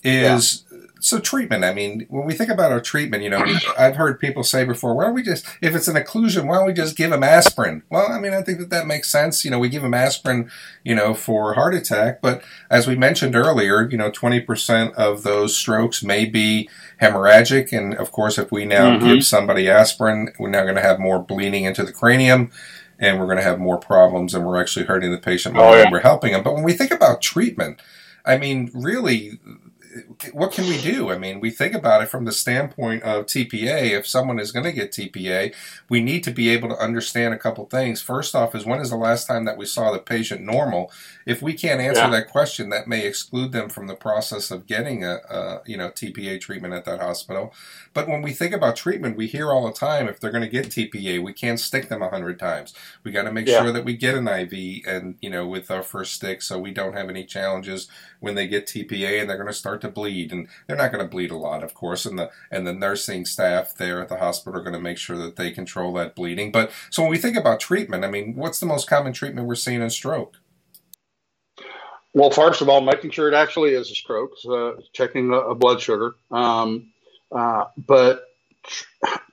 Is 0.04 0.64
so 1.00 1.18
treatment. 1.18 1.64
I 1.64 1.72
mean, 1.72 2.06
when 2.08 2.26
we 2.26 2.34
think 2.34 2.50
about 2.50 2.72
our 2.72 2.80
treatment, 2.80 3.22
you 3.22 3.30
know, 3.30 3.44
I've 3.78 3.96
heard 3.96 4.18
people 4.18 4.42
say 4.42 4.64
before, 4.64 4.94
why 4.94 5.04
don't 5.04 5.14
we 5.14 5.22
just, 5.22 5.46
if 5.60 5.74
it's 5.74 5.88
an 5.88 5.96
occlusion, 5.96 6.46
why 6.46 6.56
don't 6.56 6.66
we 6.66 6.72
just 6.72 6.96
give 6.96 7.10
them 7.10 7.22
aspirin? 7.22 7.82
Well, 7.90 8.10
I 8.10 8.18
mean, 8.18 8.34
I 8.34 8.42
think 8.42 8.58
that 8.58 8.70
that 8.70 8.86
makes 8.86 9.10
sense. 9.10 9.44
You 9.44 9.50
know, 9.50 9.58
we 9.58 9.68
give 9.68 9.82
them 9.82 9.94
aspirin, 9.94 10.50
you 10.84 10.94
know, 10.94 11.14
for 11.14 11.54
heart 11.54 11.74
attack, 11.74 12.20
but 12.20 12.42
as 12.70 12.86
we 12.86 12.96
mentioned 12.96 13.36
earlier, 13.36 13.88
you 13.88 13.96
know, 13.96 14.10
20% 14.10 14.94
of 14.94 15.22
those 15.22 15.56
strokes 15.56 16.02
may 16.02 16.24
be 16.24 16.68
hemorrhagic. 17.00 17.76
And 17.76 17.94
of 17.94 18.12
course, 18.12 18.38
if 18.38 18.50
we 18.50 18.64
now 18.64 18.96
mm-hmm. 18.96 19.06
give 19.06 19.24
somebody 19.24 19.68
aspirin, 19.68 20.32
we're 20.38 20.50
now 20.50 20.62
going 20.62 20.74
to 20.76 20.82
have 20.82 20.98
more 20.98 21.22
bleeding 21.22 21.64
into 21.64 21.84
the 21.84 21.92
cranium 21.92 22.50
and 22.98 23.18
we're 23.18 23.26
going 23.26 23.38
to 23.38 23.44
have 23.44 23.60
more 23.60 23.78
problems 23.78 24.34
and 24.34 24.44
we're 24.44 24.60
actually 24.60 24.86
hurting 24.86 25.12
the 25.12 25.18
patient 25.18 25.54
more 25.54 25.64
oh, 25.64 25.76
yeah. 25.76 25.84
than 25.84 25.92
we're 25.92 26.00
helping 26.00 26.32
them. 26.32 26.42
But 26.42 26.54
when 26.54 26.64
we 26.64 26.72
think 26.72 26.90
about 26.90 27.22
treatment, 27.22 27.80
I 28.24 28.36
mean, 28.36 28.70
really, 28.74 29.38
what 30.32 30.52
can 30.52 30.66
we 30.66 30.80
do? 30.80 31.10
I 31.10 31.18
mean, 31.18 31.40
we 31.40 31.50
think 31.50 31.74
about 31.74 32.02
it 32.02 32.08
from 32.08 32.24
the 32.24 32.32
standpoint 32.32 33.02
of 33.02 33.26
TPA. 33.26 33.90
If 33.90 34.06
someone 34.06 34.38
is 34.38 34.52
going 34.52 34.64
to 34.64 34.72
get 34.72 34.92
TPA, 34.92 35.54
we 35.88 36.00
need 36.00 36.24
to 36.24 36.30
be 36.30 36.48
able 36.50 36.68
to 36.68 36.76
understand 36.76 37.34
a 37.34 37.38
couple 37.38 37.64
things. 37.66 38.02
First 38.02 38.34
off, 38.34 38.54
is 38.54 38.64
when 38.64 38.80
is 38.80 38.90
the 38.90 38.96
last 38.96 39.26
time 39.26 39.44
that 39.44 39.56
we 39.56 39.66
saw 39.66 39.92
the 39.92 39.98
patient 39.98 40.42
normal? 40.42 40.90
If 41.26 41.42
we 41.42 41.54
can't 41.54 41.80
answer 41.80 42.02
yeah. 42.02 42.10
that 42.10 42.28
question, 42.28 42.70
that 42.70 42.88
may 42.88 43.06
exclude 43.06 43.52
them 43.52 43.68
from 43.68 43.86
the 43.86 43.94
process 43.94 44.50
of 44.50 44.66
getting 44.66 45.04
a, 45.04 45.18
a, 45.28 45.62
you 45.66 45.76
know 45.76 45.90
TPA 45.90 46.40
treatment 46.40 46.74
at 46.74 46.84
that 46.84 47.00
hospital. 47.00 47.52
But 47.94 48.08
when 48.08 48.22
we 48.22 48.32
think 48.32 48.54
about 48.54 48.76
treatment, 48.76 49.16
we 49.16 49.26
hear 49.26 49.50
all 49.50 49.66
the 49.66 49.72
time 49.72 50.08
if 50.08 50.20
they're 50.20 50.30
going 50.30 50.44
to 50.44 50.48
get 50.48 50.66
TPA, 50.66 51.22
we 51.22 51.32
can't 51.32 51.60
stick 51.60 51.88
them 51.88 52.02
a 52.02 52.08
hundred 52.08 52.38
times. 52.38 52.74
We 53.04 53.10
got 53.10 53.24
to 53.24 53.32
make 53.32 53.46
yeah. 53.46 53.62
sure 53.62 53.72
that 53.72 53.84
we 53.84 53.96
get 53.96 54.14
an 54.14 54.28
IV 54.28 54.86
and 54.86 55.16
you 55.20 55.30
know 55.30 55.46
with 55.46 55.70
our 55.70 55.82
first 55.82 56.14
stick, 56.14 56.42
so 56.42 56.58
we 56.58 56.70
don't 56.70 56.94
have 56.94 57.08
any 57.08 57.24
challenges 57.24 57.88
when 58.20 58.34
they 58.34 58.48
get 58.48 58.66
TPA 58.66 59.20
and 59.20 59.30
they're 59.30 59.36
going 59.36 59.48
to 59.48 59.52
start 59.52 59.80
to 59.82 59.87
bleed. 59.90 60.32
And 60.32 60.48
they're 60.66 60.76
not 60.76 60.92
going 60.92 61.04
to 61.04 61.10
bleed 61.10 61.30
a 61.30 61.36
lot, 61.36 61.62
of 61.62 61.74
course, 61.74 62.06
and 62.06 62.18
the 62.18 62.30
and 62.50 62.66
the 62.66 62.72
nursing 62.72 63.24
staff 63.24 63.74
there 63.74 64.00
at 64.00 64.08
the 64.08 64.18
hospital 64.18 64.58
are 64.58 64.62
going 64.62 64.74
to 64.74 64.80
make 64.80 64.98
sure 64.98 65.16
that 65.18 65.36
they 65.36 65.50
control 65.50 65.92
that 65.94 66.14
bleeding. 66.14 66.52
But 66.52 66.70
so 66.90 67.02
when 67.02 67.10
we 67.10 67.18
think 67.18 67.36
about 67.36 67.60
treatment, 67.60 68.04
I 68.04 68.10
mean, 68.10 68.34
what's 68.34 68.60
the 68.60 68.66
most 68.66 68.88
common 68.88 69.12
treatment 69.12 69.46
we're 69.46 69.54
seeing 69.54 69.82
in 69.82 69.90
stroke? 69.90 70.38
Well, 72.14 72.30
first 72.30 72.62
of 72.62 72.68
all, 72.68 72.80
making 72.80 73.10
sure 73.10 73.28
it 73.28 73.34
actually 73.34 73.74
is 73.74 73.90
a 73.90 73.94
stroke, 73.94 74.32
so 74.38 74.80
checking 74.92 75.32
a, 75.32 75.54
blood 75.54 75.80
sugar. 75.80 76.14
Um, 76.30 76.90
uh, 77.30 77.66
but 77.76 78.24
tr- 78.64 78.84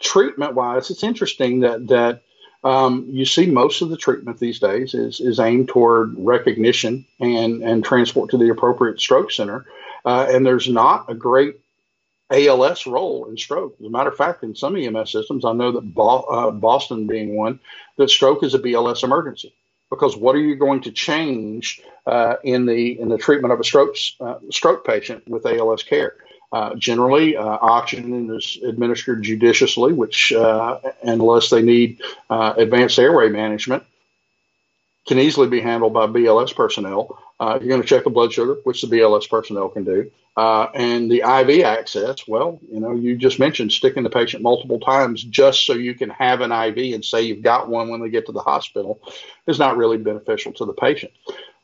treatment-wise, 0.02 0.91
it's 0.91 1.04
interesting 1.04 1.62
that 1.62 1.88
that 1.88 2.22
um, 2.63 3.08
you 3.10 3.26
see 3.26 3.50
most 3.50 3.82
of 3.82 3.89
the 3.89 3.98
treatment 3.98 4.39
these 4.39 4.60
days 4.60 4.94
is 4.94 5.20
is 5.20 5.39
aimed 5.39 5.70
toward 5.70 6.15
recognition 6.18 7.06
and 7.20 7.63
and 7.63 7.86
transport 7.86 8.32
to 8.32 8.38
the 8.38 8.50
appropriate 8.50 9.00
stroke 9.00 9.32
center. 9.32 9.65
Uh, 10.06 10.28
and 10.30 10.46
there's 10.46 10.70
not 10.70 11.10
a 11.10 11.15
great 11.15 11.60
ALS 12.32 12.86
role 12.86 13.26
in 13.26 13.38
stroke. 13.38 13.76
As 13.80 13.86
a 13.88 13.89
matter 13.89 14.10
of 14.10 14.18
fact, 14.18 14.44
in 14.44 14.56
some 14.56 14.76
EMS 14.76 15.12
systems, 15.12 15.46
I 15.46 15.54
know 15.54 15.72
that 15.72 15.94
Bo- 15.94 16.22
uh, 16.22 16.52
Boston 16.52 17.08
being 17.08 17.36
one, 17.36 17.60
that 17.98 18.10
stroke 18.10 18.44
is 18.44 18.54
a 18.54 18.60
BLS 18.60 19.04
emergency 19.04 19.54
because 19.89 20.15
what 20.15 20.36
are 20.36 20.39
you 20.39 20.56
going 20.56 20.82
to 20.82 20.91
change 20.91 21.82
uh, 22.06 22.36
in 22.44 22.65
the 22.65 23.00
in 23.00 23.10
the 23.10 23.18
treatment 23.18 23.54
of 23.54 23.60
a 23.60 23.63
stroke 23.63 23.96
uh, 24.20 24.36
stroke 24.52 24.86
patient 24.86 25.28
with 25.28 25.46
ALS 25.46 25.84
care? 25.84 26.15
Uh, 26.52 26.74
generally, 26.76 27.36
uh, 27.36 27.44
oxygen 27.44 28.34
is 28.34 28.58
administered 28.63 29.24
judiciously, 29.24 29.91
which 29.91 30.32
unless 31.04 31.50
they 31.50 31.62
need 31.62 32.00
advanced 32.30 32.98
airway 32.98 33.30
management, 33.30 33.84
can 35.08 35.20
easily 35.20 35.48
be 35.48 35.60
handled 35.60 35.94
by 35.94 36.08
BLS 36.08 36.56
personnel. 36.56 37.20
Uh, 37.39 37.58
you're 37.60 37.69
going 37.69 37.82
to 37.82 37.88
check 37.88 38.04
the 38.06 38.10
blood 38.10 38.34
sugar, 38.34 38.58
which 38.63 38.82
the 38.82 38.88
BLS 38.88 39.30
personnel 39.30 39.69
can 39.69 39.84
do. 39.84 40.12
Uh, 40.38 40.67
and 40.76 41.12
the 41.12 41.21
IV 41.21 41.63
access, 41.65 42.28
well, 42.28 42.60
you 42.71 42.80
know, 42.80 42.93
you 42.93 43.17
just 43.17 43.39
mentioned 43.39 43.71
sticking 43.71 44.04
the 44.04 44.10
patient 44.10 44.43
multiple 44.43 44.80
times 44.80 45.24
just 45.24 45.65
so 45.65 45.74
you 45.74 45.95
can 45.95 46.10
have 46.10 46.41
an 46.41 46.52
IV 46.52 46.93
and 46.95 47.06
say 47.06 47.24
you've 47.24 47.43
got 47.43 47.69
one 47.69 47.89
when 47.89 48.02
they 48.02 48.10
get 48.10 48.26
to 48.28 48.34
the 48.34 48.41
hospital 48.41 49.00
is 49.48 49.60
not 49.60 49.78
really 49.78 49.98
beneficial 49.98 50.54
to 50.54 50.65
the 50.65 50.74
patient. 50.74 51.13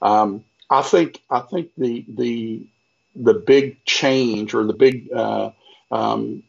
Um, 0.02 0.46
I 0.70 0.84
think 0.84 1.22
I 1.30 1.42
think 1.42 1.72
the 1.78 2.06
the 2.10 2.68
the 3.16 3.34
big 3.36 3.84
change 3.86 4.54
or 4.54 4.66
the 4.66 4.74
big 4.74 5.12
uh, 5.14 5.52
um, 5.92 6.44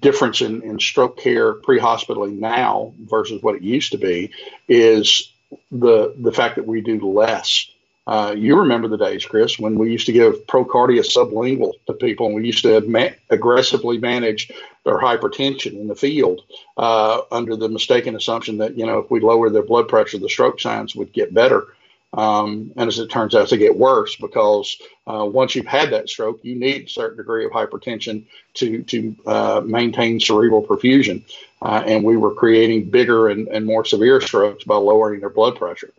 difference 0.00 0.40
in, 0.40 0.62
in 0.62 0.78
stroke 0.80 1.18
care 1.18 1.54
pre-hospitally 1.54 2.32
now 2.32 2.94
versus 3.00 3.42
what 3.42 3.56
it 3.56 3.62
used 3.62 3.92
to 3.92 3.98
be 3.98 4.32
is 4.68 5.32
the 5.72 6.14
the 6.18 6.32
fact 6.32 6.56
that 6.56 6.66
we 6.66 6.80
do 6.80 7.00
less. 7.12 7.70
Uh, 8.06 8.32
you 8.36 8.56
remember 8.56 8.86
the 8.86 8.96
days, 8.96 9.24
Chris, 9.24 9.58
when 9.58 9.76
we 9.76 9.90
used 9.90 10.06
to 10.06 10.12
give 10.12 10.46
Procardia 10.46 11.00
sublingual 11.00 11.72
to 11.86 11.92
people, 11.92 12.26
and 12.26 12.36
we 12.36 12.46
used 12.46 12.62
to 12.62 12.80
ma- 12.82 13.08
aggressively 13.30 13.98
manage 13.98 14.52
their 14.84 14.98
hypertension 14.98 15.72
in 15.72 15.88
the 15.88 15.96
field 15.96 16.42
uh, 16.76 17.22
under 17.32 17.56
the 17.56 17.68
mistaken 17.68 18.14
assumption 18.14 18.58
that 18.58 18.78
you 18.78 18.86
know 18.86 18.98
if 18.98 19.10
we 19.10 19.18
lower 19.18 19.50
their 19.50 19.64
blood 19.64 19.88
pressure, 19.88 20.18
the 20.18 20.28
stroke 20.28 20.60
signs 20.60 20.94
would 20.94 21.12
get 21.12 21.34
better. 21.34 21.66
Um, 22.12 22.72
and 22.76 22.88
as 22.88 22.98
it 22.98 23.10
turns 23.10 23.34
out, 23.34 23.50
they 23.50 23.58
get 23.58 23.76
worse 23.76 24.16
because 24.16 24.78
uh, 25.06 25.24
once 25.24 25.54
you've 25.54 25.66
had 25.66 25.90
that 25.90 26.08
stroke, 26.08 26.40
you 26.42 26.54
need 26.54 26.86
a 26.86 26.88
certain 26.88 27.16
degree 27.18 27.44
of 27.44 27.50
hypertension 27.50 28.24
to 28.54 28.82
to 28.84 29.16
uh, 29.26 29.62
maintain 29.64 30.20
cerebral 30.20 30.64
perfusion. 30.64 31.24
Uh, 31.60 31.82
and 31.86 32.04
we 32.04 32.16
were 32.16 32.34
creating 32.34 32.88
bigger 32.90 33.28
and, 33.28 33.48
and 33.48 33.66
more 33.66 33.84
severe 33.84 34.20
strokes 34.20 34.64
by 34.64 34.76
lowering 34.76 35.20
their 35.20 35.30
blood 35.30 35.56
pressure. 35.56 35.92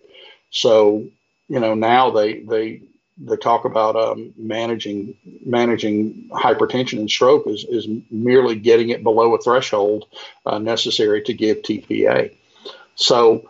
So, 0.50 1.06
you 1.48 1.60
know, 1.60 1.74
now 1.74 2.12
they 2.12 2.40
they 2.40 2.82
they 3.18 3.36
talk 3.38 3.66
about 3.66 3.96
um, 3.96 4.34
managing 4.38 5.16
managing 5.46 6.30
hypertension 6.32 7.00
and 7.00 7.10
stroke 7.10 7.48
is, 7.48 7.66
is 7.68 7.88
merely 8.12 8.56
getting 8.56 8.90
it 8.90 9.04
below 9.04 9.34
a 9.34 9.42
threshold 9.42 10.06
uh, 10.46 10.60
necessary 10.60 11.22
to 11.24 11.34
give 11.34 11.58
TPA. 11.58 12.34
So, 12.96 13.50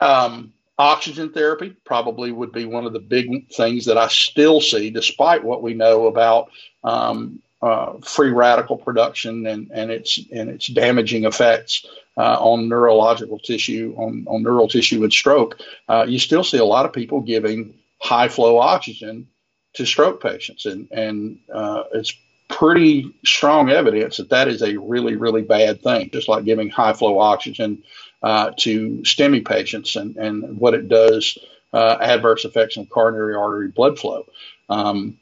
um, 0.00 0.52
Oxygen 0.78 1.32
therapy 1.32 1.74
probably 1.84 2.30
would 2.30 2.52
be 2.52 2.64
one 2.64 2.86
of 2.86 2.92
the 2.92 3.00
big 3.00 3.48
things 3.52 3.86
that 3.86 3.98
I 3.98 4.06
still 4.08 4.60
see, 4.60 4.90
despite 4.90 5.42
what 5.42 5.62
we 5.62 5.74
know 5.74 6.06
about 6.06 6.50
um, 6.84 7.42
uh, 7.60 7.94
free 7.98 8.30
radical 8.30 8.76
production 8.76 9.46
and, 9.46 9.70
and 9.72 9.90
its 9.90 10.18
and 10.32 10.48
its 10.48 10.68
damaging 10.68 11.24
effects 11.24 11.84
uh, 12.16 12.36
on 12.40 12.68
neurological 12.68 13.38
tissue, 13.38 13.94
on, 13.96 14.24
on 14.28 14.42
neural 14.42 14.68
tissue 14.68 15.00
with 15.00 15.12
stroke. 15.12 15.60
Uh, 15.88 16.04
you 16.08 16.18
still 16.18 16.44
see 16.44 16.58
a 16.58 16.64
lot 16.64 16.86
of 16.86 16.92
people 16.92 17.20
giving 17.20 17.74
high 18.00 18.28
flow 18.28 18.58
oxygen 18.58 19.26
to 19.74 19.84
stroke 19.84 20.22
patients, 20.22 20.66
and 20.66 20.88
and 20.92 21.38
uh, 21.52 21.84
it's 21.94 22.12
pretty 22.48 23.12
strong 23.24 23.70
evidence 23.70 24.16
that 24.16 24.30
that 24.30 24.48
is 24.48 24.62
a 24.62 24.76
really 24.76 25.16
really 25.16 25.42
bad 25.42 25.82
thing. 25.82 26.10
Just 26.10 26.28
like 26.28 26.44
giving 26.44 26.70
high 26.70 26.92
flow 26.92 27.18
oxygen 27.18 27.82
uh, 28.22 28.52
to 28.58 29.02
STEMI 29.02 29.44
patients 29.44 29.96
and, 29.96 30.16
and 30.16 30.58
what 30.58 30.74
it 30.74 30.88
does, 30.88 31.38
adverse 31.72 32.44
effects 32.44 32.76
on 32.76 32.86
coronary 32.86 33.34
artery 33.34 33.68
blood 33.68 33.98
flow. 33.98 34.26
Um, 34.68 35.18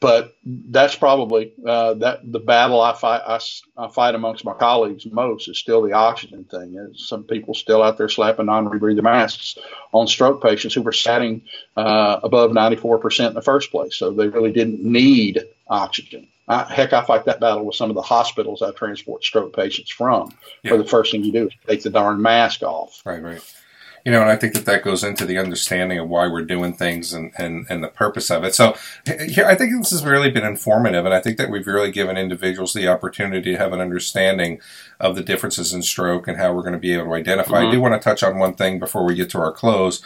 but 0.00 0.36
that's 0.44 0.94
probably 0.94 1.52
uh, 1.66 1.94
that 1.94 2.20
the 2.30 2.38
battle 2.38 2.80
I 2.80 2.92
fight 2.92 3.22
I, 3.26 3.40
I, 3.76 3.88
fight 3.88 4.14
amongst 4.14 4.44
my 4.44 4.54
colleagues 4.54 5.06
most 5.06 5.48
is 5.48 5.58
still 5.58 5.82
the 5.82 5.92
oxygen 5.92 6.44
thing. 6.44 6.92
some 6.96 7.24
people 7.24 7.54
still 7.54 7.82
out 7.82 7.98
there 7.98 8.08
slapping 8.08 8.46
non-rebreather 8.46 9.02
masks 9.02 9.58
on 9.92 10.06
stroke 10.06 10.42
patients 10.42 10.74
who 10.74 10.82
were 10.82 10.92
sitting 10.92 11.42
uh, 11.76 12.20
above 12.22 12.52
94% 12.52 13.28
in 13.28 13.34
the 13.34 13.42
first 13.42 13.70
place, 13.70 13.96
so 13.96 14.12
they 14.12 14.28
really 14.28 14.52
didn't 14.52 14.82
need 14.82 15.42
oxygen. 15.68 16.28
I, 16.48 16.64
heck, 16.64 16.92
I 16.92 17.04
fight 17.04 17.24
that 17.24 17.40
battle 17.40 17.64
with 17.64 17.76
some 17.76 17.90
of 17.90 17.94
the 17.94 18.02
hospitals 18.02 18.62
I 18.62 18.72
transport 18.72 19.24
stroke 19.24 19.54
patients 19.54 19.90
from. 19.90 20.32
Yeah. 20.62 20.72
Where 20.72 20.82
the 20.82 20.88
first 20.88 21.12
thing 21.12 21.24
you 21.24 21.32
do 21.32 21.46
is 21.46 21.52
take 21.66 21.82
the 21.82 21.90
darn 21.90 22.20
mask 22.20 22.62
off. 22.62 23.00
Right, 23.04 23.22
right. 23.22 23.54
You 24.04 24.12
know, 24.12 24.20
and 24.20 24.30
I 24.30 24.36
think 24.36 24.54
that 24.54 24.64
that 24.66 24.82
goes 24.82 25.04
into 25.04 25.24
the 25.24 25.38
understanding 25.38 25.98
of 25.98 26.08
why 26.08 26.26
we're 26.26 26.44
doing 26.44 26.74
things 26.74 27.12
and, 27.12 27.32
and, 27.38 27.66
and 27.70 27.82
the 27.82 27.88
purpose 27.88 28.30
of 28.30 28.44
it. 28.44 28.54
So 28.54 28.76
here, 29.06 29.46
I 29.46 29.54
think 29.54 29.72
this 29.72 29.90
has 29.90 30.04
really 30.04 30.30
been 30.30 30.44
informative, 30.44 31.04
and 31.04 31.14
I 31.14 31.20
think 31.20 31.38
that 31.38 31.50
we've 31.50 31.66
really 31.66 31.90
given 31.90 32.16
individuals 32.16 32.72
the 32.72 32.88
opportunity 32.88 33.52
to 33.52 33.58
have 33.58 33.72
an 33.72 33.80
understanding 33.80 34.60
of 34.98 35.14
the 35.16 35.22
differences 35.22 35.72
in 35.72 35.82
stroke 35.82 36.28
and 36.28 36.36
how 36.36 36.52
we're 36.52 36.62
going 36.62 36.72
to 36.74 36.78
be 36.78 36.92
able 36.94 37.06
to 37.06 37.14
identify. 37.14 37.60
Mm-hmm. 37.60 37.68
I 37.68 37.72
do 37.72 37.80
want 37.80 37.94
to 37.94 38.00
touch 38.00 38.22
on 38.22 38.38
one 38.38 38.54
thing 38.54 38.78
before 38.78 39.04
we 39.04 39.14
get 39.14 39.30
to 39.30 39.38
our 39.38 39.52
close. 39.52 40.02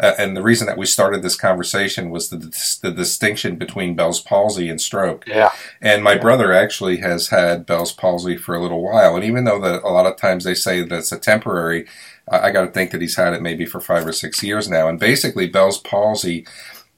Uh, 0.00 0.14
and 0.18 0.34
the 0.34 0.42
reason 0.42 0.66
that 0.66 0.78
we 0.78 0.86
started 0.86 1.20
this 1.20 1.36
conversation 1.36 2.08
was 2.08 2.30
the, 2.30 2.38
the 2.82 2.90
distinction 2.90 3.56
between 3.56 3.94
Bell's 3.94 4.20
palsy 4.20 4.70
and 4.70 4.80
stroke. 4.80 5.24
Yeah. 5.26 5.50
And 5.82 6.02
my 6.02 6.14
yeah. 6.14 6.20
brother 6.20 6.54
actually 6.54 6.98
has 6.98 7.28
had 7.28 7.66
Bell's 7.66 7.92
palsy 7.92 8.38
for 8.38 8.54
a 8.54 8.62
little 8.62 8.82
while. 8.82 9.14
And 9.14 9.24
even 9.24 9.44
though 9.44 9.60
that 9.60 9.82
a 9.82 9.90
lot 9.90 10.06
of 10.06 10.16
times 10.16 10.44
they 10.44 10.54
say 10.54 10.82
that 10.82 10.98
it's 10.98 11.12
a 11.12 11.18
temporary, 11.18 11.86
I, 12.30 12.48
I 12.48 12.50
got 12.50 12.64
to 12.64 12.70
think 12.70 12.90
that 12.92 13.00
he's 13.00 13.16
had 13.16 13.34
it 13.34 13.42
maybe 13.42 13.66
for 13.66 13.80
five 13.80 14.06
or 14.06 14.12
six 14.12 14.42
years 14.42 14.68
now. 14.68 14.88
And 14.88 14.98
basically, 14.98 15.46
Bell's 15.46 15.78
palsy 15.78 16.46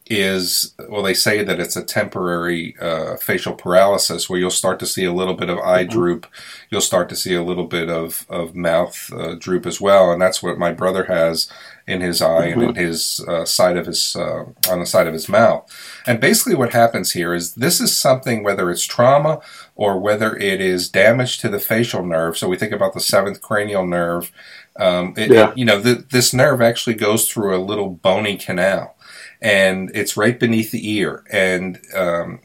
is 0.07 0.75
well 0.89 1.03
they 1.03 1.15
say 1.15 1.45
that 1.45 1.61
it's 1.61 1.77
a 1.77 1.85
temporary 1.85 2.77
uh, 2.81 3.17
facial 3.17 3.55
paralysis 3.55 4.29
where 4.29 4.39
you'll 4.39 4.51
start 4.51 4.79
to 4.81 4.87
see 4.87 5.05
a 5.05 5.13
little 5.13 5.35
bit 5.35 5.49
of 5.49 5.59
eye 5.59 5.85
mm-hmm. 5.85 5.93
droop 5.93 6.27
you'll 6.71 6.81
start 6.81 7.09
to 7.09 7.17
see 7.17 7.35
a 7.35 7.43
little 7.43 7.67
bit 7.67 7.89
of, 7.89 8.27
of 8.29 8.55
mouth 8.55 9.11
uh, 9.13 9.35
droop 9.37 9.65
as 9.65 9.81
well 9.81 10.11
and 10.11 10.21
that's 10.21 10.43
what 10.43 10.59
my 10.59 10.73
brother 10.73 11.05
has 11.05 11.51
in 11.87 12.01
his 12.01 12.21
eye 12.21 12.49
mm-hmm. 12.49 12.61
and 12.61 12.77
in 12.77 12.85
his 12.85 13.25
uh, 13.29 13.45
side 13.45 13.77
of 13.77 13.87
his 13.87 14.17
uh, 14.17 14.45
on 14.69 14.81
the 14.81 14.87
side 14.87 15.07
of 15.07 15.13
his 15.13 15.29
mouth 15.29 15.67
and 16.07 16.21
basically 16.21 16.55
what 16.55 16.73
happens 16.73 17.13
here 17.13 17.33
is 17.33 17.55
this 17.55 17.81
is 17.81 17.97
something 17.97 18.43
whether 18.43 18.71
it's 18.71 18.85
trauma 18.85 19.41
or 19.77 19.99
whether 19.99 20.37
it 20.37 20.61
is 20.61 20.89
damage 20.89 21.39
to 21.39 21.49
the 21.49 21.61
facial 21.61 22.05
nerve 22.05 22.37
so 22.37 22.49
we 22.49 22.59
think 22.59 22.73
about 22.73 22.93
the 22.93 23.01
seventh 23.01 23.41
cranial 23.41 23.87
nerve 23.87 24.33
um, 24.77 25.15
it, 25.17 25.31
yeah. 25.31 25.53
you 25.55 25.65
know 25.65 25.81
the, 25.81 26.05
this 26.11 26.33
nerve 26.33 26.61
actually 26.61 26.95
goes 26.95 27.29
through 27.29 27.57
a 27.57 27.63
little 27.63 27.91
bony 27.91 28.37
canal 28.37 28.97
and 29.43 29.91
it's 29.93 30.17
right 30.17 30.39
beneath 30.39 30.71
the 30.71 30.89
ear, 30.89 31.25
and 31.31 31.81
um, 31.95 32.41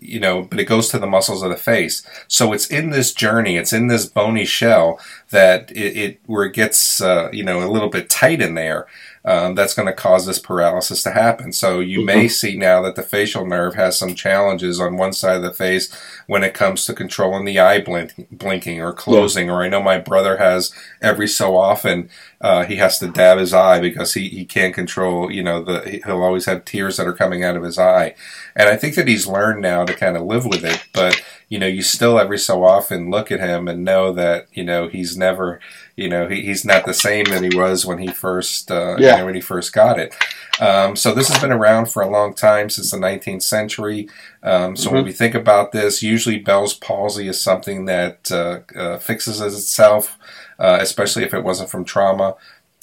you 0.00 0.20
know, 0.20 0.42
but 0.42 0.60
it 0.60 0.66
goes 0.66 0.90
to 0.90 0.98
the 0.98 1.06
muscles 1.06 1.42
of 1.42 1.50
the 1.50 1.56
face. 1.56 2.06
So 2.28 2.52
it's 2.52 2.66
in 2.66 2.90
this 2.90 3.14
journey, 3.14 3.56
it's 3.56 3.72
in 3.72 3.88
this 3.88 4.06
bony 4.06 4.44
shell 4.44 5.00
that 5.30 5.70
it, 5.72 5.96
it 5.96 6.20
where 6.26 6.44
it 6.44 6.52
gets 6.52 7.00
uh, 7.00 7.30
you 7.32 7.42
know 7.42 7.66
a 7.66 7.72
little 7.72 7.88
bit 7.88 8.10
tight 8.10 8.42
in 8.42 8.54
there 8.54 8.86
um, 9.24 9.54
that's 9.54 9.74
going 9.74 9.86
to 9.86 9.94
cause 9.94 10.26
this 10.26 10.38
paralysis 10.38 11.02
to 11.02 11.10
happen. 11.10 11.52
So 11.52 11.80
you 11.80 11.98
mm-hmm. 11.98 12.06
may 12.06 12.28
see 12.28 12.56
now 12.56 12.82
that 12.82 12.94
the 12.94 13.02
facial 13.02 13.46
nerve 13.46 13.74
has 13.74 13.98
some 13.98 14.14
challenges 14.14 14.78
on 14.78 14.98
one 14.98 15.14
side 15.14 15.36
of 15.36 15.42
the 15.42 15.52
face 15.52 15.90
when 16.26 16.44
it 16.44 16.52
comes 16.52 16.84
to 16.84 16.92
controlling 16.92 17.46
the 17.46 17.58
eye 17.58 17.80
blink, 17.80 18.28
blinking 18.30 18.82
or 18.82 18.92
closing. 18.92 19.46
Yeah. 19.46 19.54
Or 19.54 19.62
I 19.62 19.68
know 19.68 19.82
my 19.82 19.98
brother 19.98 20.36
has 20.36 20.74
every 21.00 21.28
so 21.28 21.56
often 21.56 22.10
uh, 22.42 22.66
he 22.66 22.76
has 22.76 22.98
to 22.98 23.08
dab 23.08 23.38
his 23.38 23.54
eye 23.54 23.80
because 23.80 24.12
he, 24.12 24.28
he 24.28 24.44
can't 24.44 24.74
control, 24.74 25.30
you 25.30 25.42
know, 25.42 25.64
the 25.64 26.02
he'll 26.04 26.22
always 26.22 26.44
have 26.44 26.66
tears 26.66 26.98
that 26.98 27.06
are 27.06 27.14
coming 27.14 27.42
out 27.42 27.56
of 27.56 27.62
his 27.62 27.78
eye. 27.78 28.14
And 28.54 28.68
I 28.68 28.76
think 28.76 28.94
that 28.96 29.08
he's 29.08 29.26
learned 29.26 29.62
now 29.62 29.86
to 29.86 29.94
kind 29.94 30.18
of 30.18 30.24
live 30.24 30.44
with 30.44 30.62
it, 30.64 30.84
but 30.92 31.22
you 31.48 31.58
know, 31.58 31.66
you 31.66 31.82
still 31.82 32.18
every 32.18 32.38
so 32.38 32.64
often 32.64 33.10
look 33.10 33.30
at 33.30 33.40
him 33.40 33.68
and 33.68 33.84
know 33.84 34.12
that, 34.12 34.48
you 34.52 34.64
know, 34.64 34.88
he's 34.88 35.16
never, 35.16 35.60
you 35.96 36.08
know, 36.08 36.28
he, 36.28 36.42
he's 36.42 36.64
not 36.64 36.86
the 36.86 36.94
same 36.94 37.24
that 37.26 37.42
he 37.42 37.56
was 37.56 37.86
when 37.86 37.98
he 37.98 38.08
first, 38.08 38.70
uh, 38.70 38.96
yeah. 38.98 39.12
you 39.12 39.18
know, 39.18 39.24
when 39.26 39.34
he 39.34 39.40
first 39.40 39.72
got 39.72 39.98
it. 39.98 40.14
Um, 40.60 40.96
so 40.96 41.14
this 41.14 41.28
has 41.28 41.40
been 41.40 41.52
around 41.52 41.86
for 41.86 42.02
a 42.02 42.10
long 42.10 42.34
time 42.34 42.70
since 42.70 42.90
the 42.90 42.96
19th 42.96 43.42
century. 43.42 44.08
Um, 44.42 44.76
so 44.76 44.86
mm-hmm. 44.86 44.96
when 44.96 45.04
we 45.04 45.12
think 45.12 45.34
about 45.34 45.72
this, 45.72 46.02
usually 46.02 46.38
Bell's 46.38 46.74
palsy 46.74 47.28
is 47.28 47.40
something 47.40 47.84
that 47.84 48.30
uh, 48.30 48.60
uh, 48.76 48.98
fixes 48.98 49.40
itself, 49.40 50.18
uh, 50.58 50.78
especially 50.80 51.22
if 51.24 51.34
it 51.34 51.44
wasn't 51.44 51.70
from 51.70 51.84
trauma. 51.84 52.34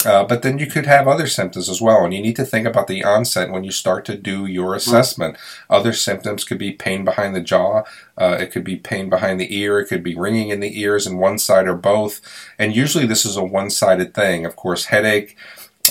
Uh, 0.06 0.24
but 0.24 0.42
then 0.42 0.58
you 0.58 0.66
could 0.66 0.86
have 0.86 1.08
other 1.08 1.26
symptoms 1.26 1.68
as 1.68 1.80
well, 1.80 2.04
and 2.04 2.14
you 2.14 2.20
need 2.20 2.36
to 2.36 2.44
think 2.44 2.66
about 2.66 2.86
the 2.86 3.04
onset 3.04 3.50
when 3.50 3.64
you 3.64 3.70
start 3.70 4.04
to 4.04 4.16
do 4.16 4.46
your 4.46 4.68
mm-hmm. 4.68 4.76
assessment. 4.76 5.36
Other 5.68 5.92
symptoms 5.92 6.44
could 6.44 6.58
be 6.58 6.72
pain 6.72 7.04
behind 7.04 7.34
the 7.34 7.40
jaw, 7.40 7.84
uh, 8.18 8.36
it 8.40 8.52
could 8.52 8.64
be 8.64 8.76
pain 8.76 9.08
behind 9.08 9.40
the 9.40 9.56
ear, 9.56 9.80
it 9.80 9.86
could 9.86 10.02
be 10.02 10.14
ringing 10.14 10.48
in 10.50 10.60
the 10.60 10.80
ears 10.80 11.06
in 11.06 11.18
one 11.18 11.38
side 11.38 11.66
or 11.66 11.76
both, 11.76 12.20
and 12.58 12.74
usually 12.74 13.06
this 13.06 13.24
is 13.24 13.36
a 13.36 13.44
one-sided 13.44 14.14
thing. 14.14 14.44
Of 14.44 14.56
course, 14.56 14.86
headache. 14.86 15.36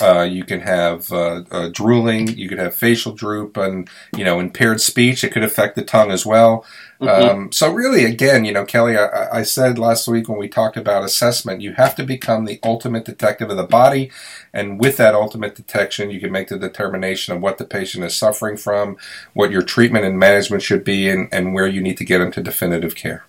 Uh, 0.02 0.22
you 0.22 0.44
can 0.44 0.60
have 0.60 1.12
uh, 1.12 1.42
uh, 1.50 1.68
drooling. 1.72 2.26
You 2.28 2.48
could 2.48 2.58
have 2.58 2.74
facial 2.74 3.12
droop, 3.12 3.56
and 3.56 3.88
you 4.16 4.24
know, 4.24 4.40
impaired 4.40 4.80
speech. 4.80 5.22
It 5.22 5.30
could 5.30 5.44
affect 5.44 5.76
the 5.76 5.84
tongue 5.84 6.10
as 6.10 6.26
well. 6.26 6.64
Mm-hmm. 7.00 7.30
Um, 7.30 7.52
so 7.52 7.72
really, 7.72 8.04
again, 8.04 8.44
you 8.44 8.52
know, 8.52 8.64
Kelly, 8.64 8.96
I, 8.96 9.38
I, 9.38 9.42
said 9.42 9.78
last 9.78 10.06
week 10.06 10.28
when 10.28 10.38
we 10.38 10.48
talked 10.48 10.76
about 10.76 11.04
assessment, 11.04 11.60
you 11.60 11.72
have 11.72 11.96
to 11.96 12.04
become 12.04 12.44
the 12.44 12.60
ultimate 12.62 13.04
detective 13.04 13.50
of 13.50 13.56
the 13.56 13.64
body, 13.64 14.10
and 14.52 14.80
with 14.80 14.96
that 14.98 15.14
ultimate 15.14 15.54
detection, 15.54 16.10
you 16.10 16.20
can 16.20 16.30
make 16.30 16.48
the 16.48 16.58
determination 16.58 17.34
of 17.34 17.40
what 17.40 17.58
the 17.58 17.64
patient 17.64 18.04
is 18.04 18.14
suffering 18.14 18.56
from, 18.56 18.96
what 19.34 19.50
your 19.50 19.62
treatment 19.62 20.04
and 20.04 20.18
management 20.18 20.62
should 20.62 20.84
be, 20.84 21.08
and, 21.08 21.28
and 21.32 21.54
where 21.54 21.66
you 21.66 21.80
need 21.80 21.96
to 21.96 22.04
get 22.04 22.18
them 22.18 22.32
to 22.32 22.42
definitive 22.42 22.94
care. 22.94 23.24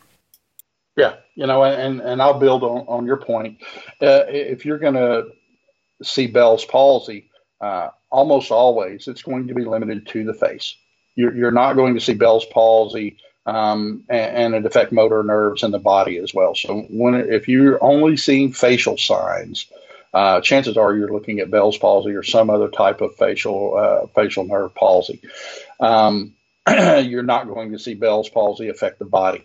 Yeah, 0.96 1.16
you 1.36 1.48
know, 1.48 1.64
and 1.64 2.00
and 2.00 2.22
I'll 2.22 2.40
build 2.40 2.64
on 2.64 2.86
on 2.88 3.06
your 3.06 3.18
point. 3.18 3.60
Uh, 4.02 4.26
if 4.28 4.66
you're 4.66 4.78
going 4.78 4.94
to 4.94 5.30
see 6.04 6.28
Bell's 6.28 6.66
palsy, 6.66 7.30
uh, 7.62 7.90
almost 8.10 8.52
always 8.52 9.08
it's 9.08 9.24
going 9.24 9.48
to 9.48 9.54
be 9.54 9.66
limited 9.66 10.08
to 10.08 10.24
the 10.24 10.34
face. 10.34 10.76
You're, 11.16 11.36
you're 11.36 11.52
not 11.52 11.74
going 11.74 11.96
to 11.96 12.02
see 12.02 12.14
Bell's 12.14 12.46
palsy 12.46 13.18
um, 13.46 14.04
and, 14.10 14.38
and, 14.38 14.56
it 14.56 14.66
affect 14.66 14.94
motor 14.94 15.22
nerves 15.22 15.64
in 15.64 15.72
the 15.72 15.80
body 15.80 16.18
as 16.18 16.34
well. 16.34 16.56
So 16.56 16.82
when 16.90 17.16
if 17.16 17.50
you're 17.50 17.84
only 17.84 18.16
seeing 18.16 18.54
facial 18.54 18.98
signs, 18.98 19.68
uh, 20.14 20.40
chances 20.40 20.78
are 20.78 20.96
you're 20.96 21.12
looking 21.12 21.40
at 21.40 21.52
Bell's 21.52 21.78
palsy 21.78 22.12
or 22.12 22.24
some 22.24 22.50
other 22.50 22.70
type 22.70 23.02
of 23.02 23.16
facial 23.16 23.76
uh, 23.76 24.08
facial 24.16 24.46
nerve 24.46 24.74
palsy. 24.76 25.20
Um, 25.82 26.36
you're 26.70 27.24
not 27.24 27.48
going 27.48 27.74
to 27.74 27.80
see 27.80 27.96
Bell's 27.96 28.30
palsy 28.30 28.70
affect 28.70 29.00
the 29.00 29.06
body 29.06 29.44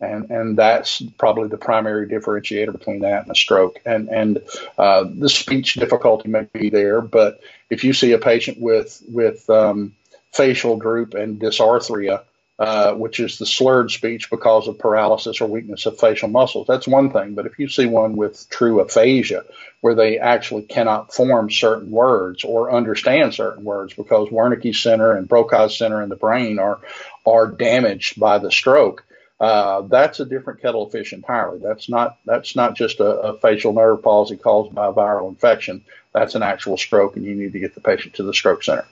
and 0.00 0.30
and 0.30 0.56
that's 0.56 1.02
probably 1.18 1.48
the 1.48 1.58
primary 1.58 2.06
differentiator 2.06 2.72
between 2.72 3.00
that 3.00 3.22
and 3.22 3.30
a 3.30 3.34
stroke. 3.34 3.80
And 3.84 4.08
and 4.08 4.42
uh, 4.76 5.04
the 5.12 5.28
speech 5.28 5.74
difficulty 5.74 6.28
may 6.28 6.46
be 6.52 6.70
there, 6.70 7.00
but 7.00 7.40
if 7.70 7.84
you 7.84 7.92
see 7.92 8.12
a 8.12 8.18
patient 8.18 8.60
with 8.60 9.02
with 9.08 9.48
um, 9.50 9.94
facial 10.32 10.76
droop 10.76 11.14
and 11.14 11.40
dysarthria, 11.40 12.22
uh, 12.60 12.94
which 12.94 13.18
is 13.18 13.38
the 13.38 13.46
slurred 13.46 13.90
speech 13.90 14.30
because 14.30 14.68
of 14.68 14.78
paralysis 14.78 15.40
or 15.40 15.48
weakness 15.48 15.86
of 15.86 15.98
facial 15.98 16.28
muscles, 16.28 16.66
that's 16.68 16.86
one 16.86 17.10
thing. 17.10 17.34
But 17.34 17.46
if 17.46 17.58
you 17.58 17.68
see 17.68 17.86
one 17.86 18.14
with 18.14 18.48
true 18.50 18.80
aphasia, 18.80 19.44
where 19.80 19.96
they 19.96 20.18
actually 20.18 20.62
cannot 20.62 21.12
form 21.12 21.50
certain 21.50 21.90
words 21.90 22.44
or 22.44 22.70
understand 22.70 23.34
certain 23.34 23.64
words 23.64 23.94
because 23.94 24.28
Wernicke 24.28 24.76
center 24.76 25.12
and 25.12 25.28
Broca's 25.28 25.76
center 25.76 26.02
in 26.02 26.08
the 26.08 26.16
brain 26.16 26.60
are 26.60 26.78
are 27.26 27.48
damaged 27.48 28.20
by 28.20 28.38
the 28.38 28.52
stroke 28.52 29.04
uh, 29.40 29.82
that's 29.82 30.18
a 30.18 30.24
different 30.24 30.60
kettle 30.60 30.82
of 30.82 30.92
fish 30.92 31.12
entirely. 31.12 31.60
That's 31.60 31.88
not 31.88 32.18
that's 32.24 32.56
not 32.56 32.74
just 32.74 32.98
a, 32.98 33.20
a, 33.20 33.38
facial 33.38 33.72
nerve 33.72 34.02
palsy 34.02 34.36
caused 34.36 34.74
by 34.74 34.88
a 34.88 34.92
viral 34.92 35.28
infection. 35.28 35.84
That's 36.12 36.34
an 36.34 36.42
actual 36.42 36.76
stroke, 36.76 37.16
and 37.16 37.24
you 37.24 37.36
need 37.36 37.52
to 37.52 37.60
get 37.60 37.74
the 37.74 37.80
patient 37.80 38.14
to 38.14 38.24
the 38.24 38.34
stroke 38.34 38.64
center. 38.64 38.84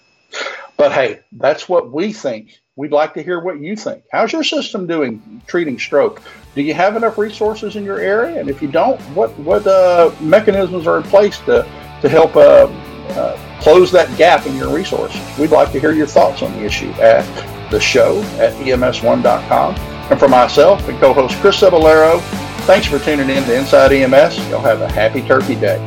But 0.76 0.92
hey, 0.92 1.20
that's 1.32 1.68
what 1.68 1.90
we 1.90 2.12
think. 2.12 2.60
We'd 2.76 2.92
like 2.92 3.14
to 3.14 3.22
hear 3.22 3.40
what 3.40 3.58
you 3.58 3.74
think. 3.74 4.04
How's 4.12 4.32
your 4.32 4.44
system 4.44 4.86
doing 4.86 5.42
treating 5.48 5.78
stroke? 5.78 6.22
Do 6.54 6.62
you 6.62 6.74
have 6.74 6.94
enough 6.94 7.18
resources 7.18 7.74
in 7.74 7.84
your 7.84 7.98
area? 7.98 8.38
And 8.38 8.48
if 8.48 8.62
you 8.62 8.68
don't, 8.68 9.00
what 9.16 9.36
what 9.40 9.66
uh, 9.66 10.12
mechanisms 10.20 10.86
are 10.86 10.98
in 10.98 11.02
place 11.02 11.38
to 11.40 11.66
to 12.02 12.08
help 12.08 12.36
uh, 12.36 12.68
uh, 13.16 13.60
close 13.60 13.90
that 13.90 14.16
gap 14.16 14.46
in 14.46 14.54
your 14.54 14.72
resources? 14.72 15.20
We'd 15.40 15.50
like 15.50 15.72
to 15.72 15.80
hear 15.80 15.90
your 15.90 16.06
thoughts 16.06 16.42
on 16.42 16.52
the 16.52 16.64
issue 16.64 16.90
at 17.00 17.24
the 17.72 17.80
show 17.80 18.22
at 18.38 18.52
ems1.com 18.62 19.95
and 20.10 20.18
for 20.18 20.28
myself 20.28 20.88
and 20.88 20.98
co-host 20.98 21.36
Chris 21.40 21.60
Cebollero, 21.60 22.20
thanks 22.66 22.86
for 22.86 22.98
tuning 22.98 23.30
in 23.30 23.44
to 23.44 23.56
Inside 23.56 23.92
EMS. 23.92 24.38
You'll 24.48 24.60
have 24.60 24.80
a 24.80 24.90
happy 24.90 25.22
turkey 25.22 25.54
day. 25.56 25.78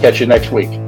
Catch 0.00 0.20
you 0.20 0.26
next 0.26 0.50
week. 0.50 0.87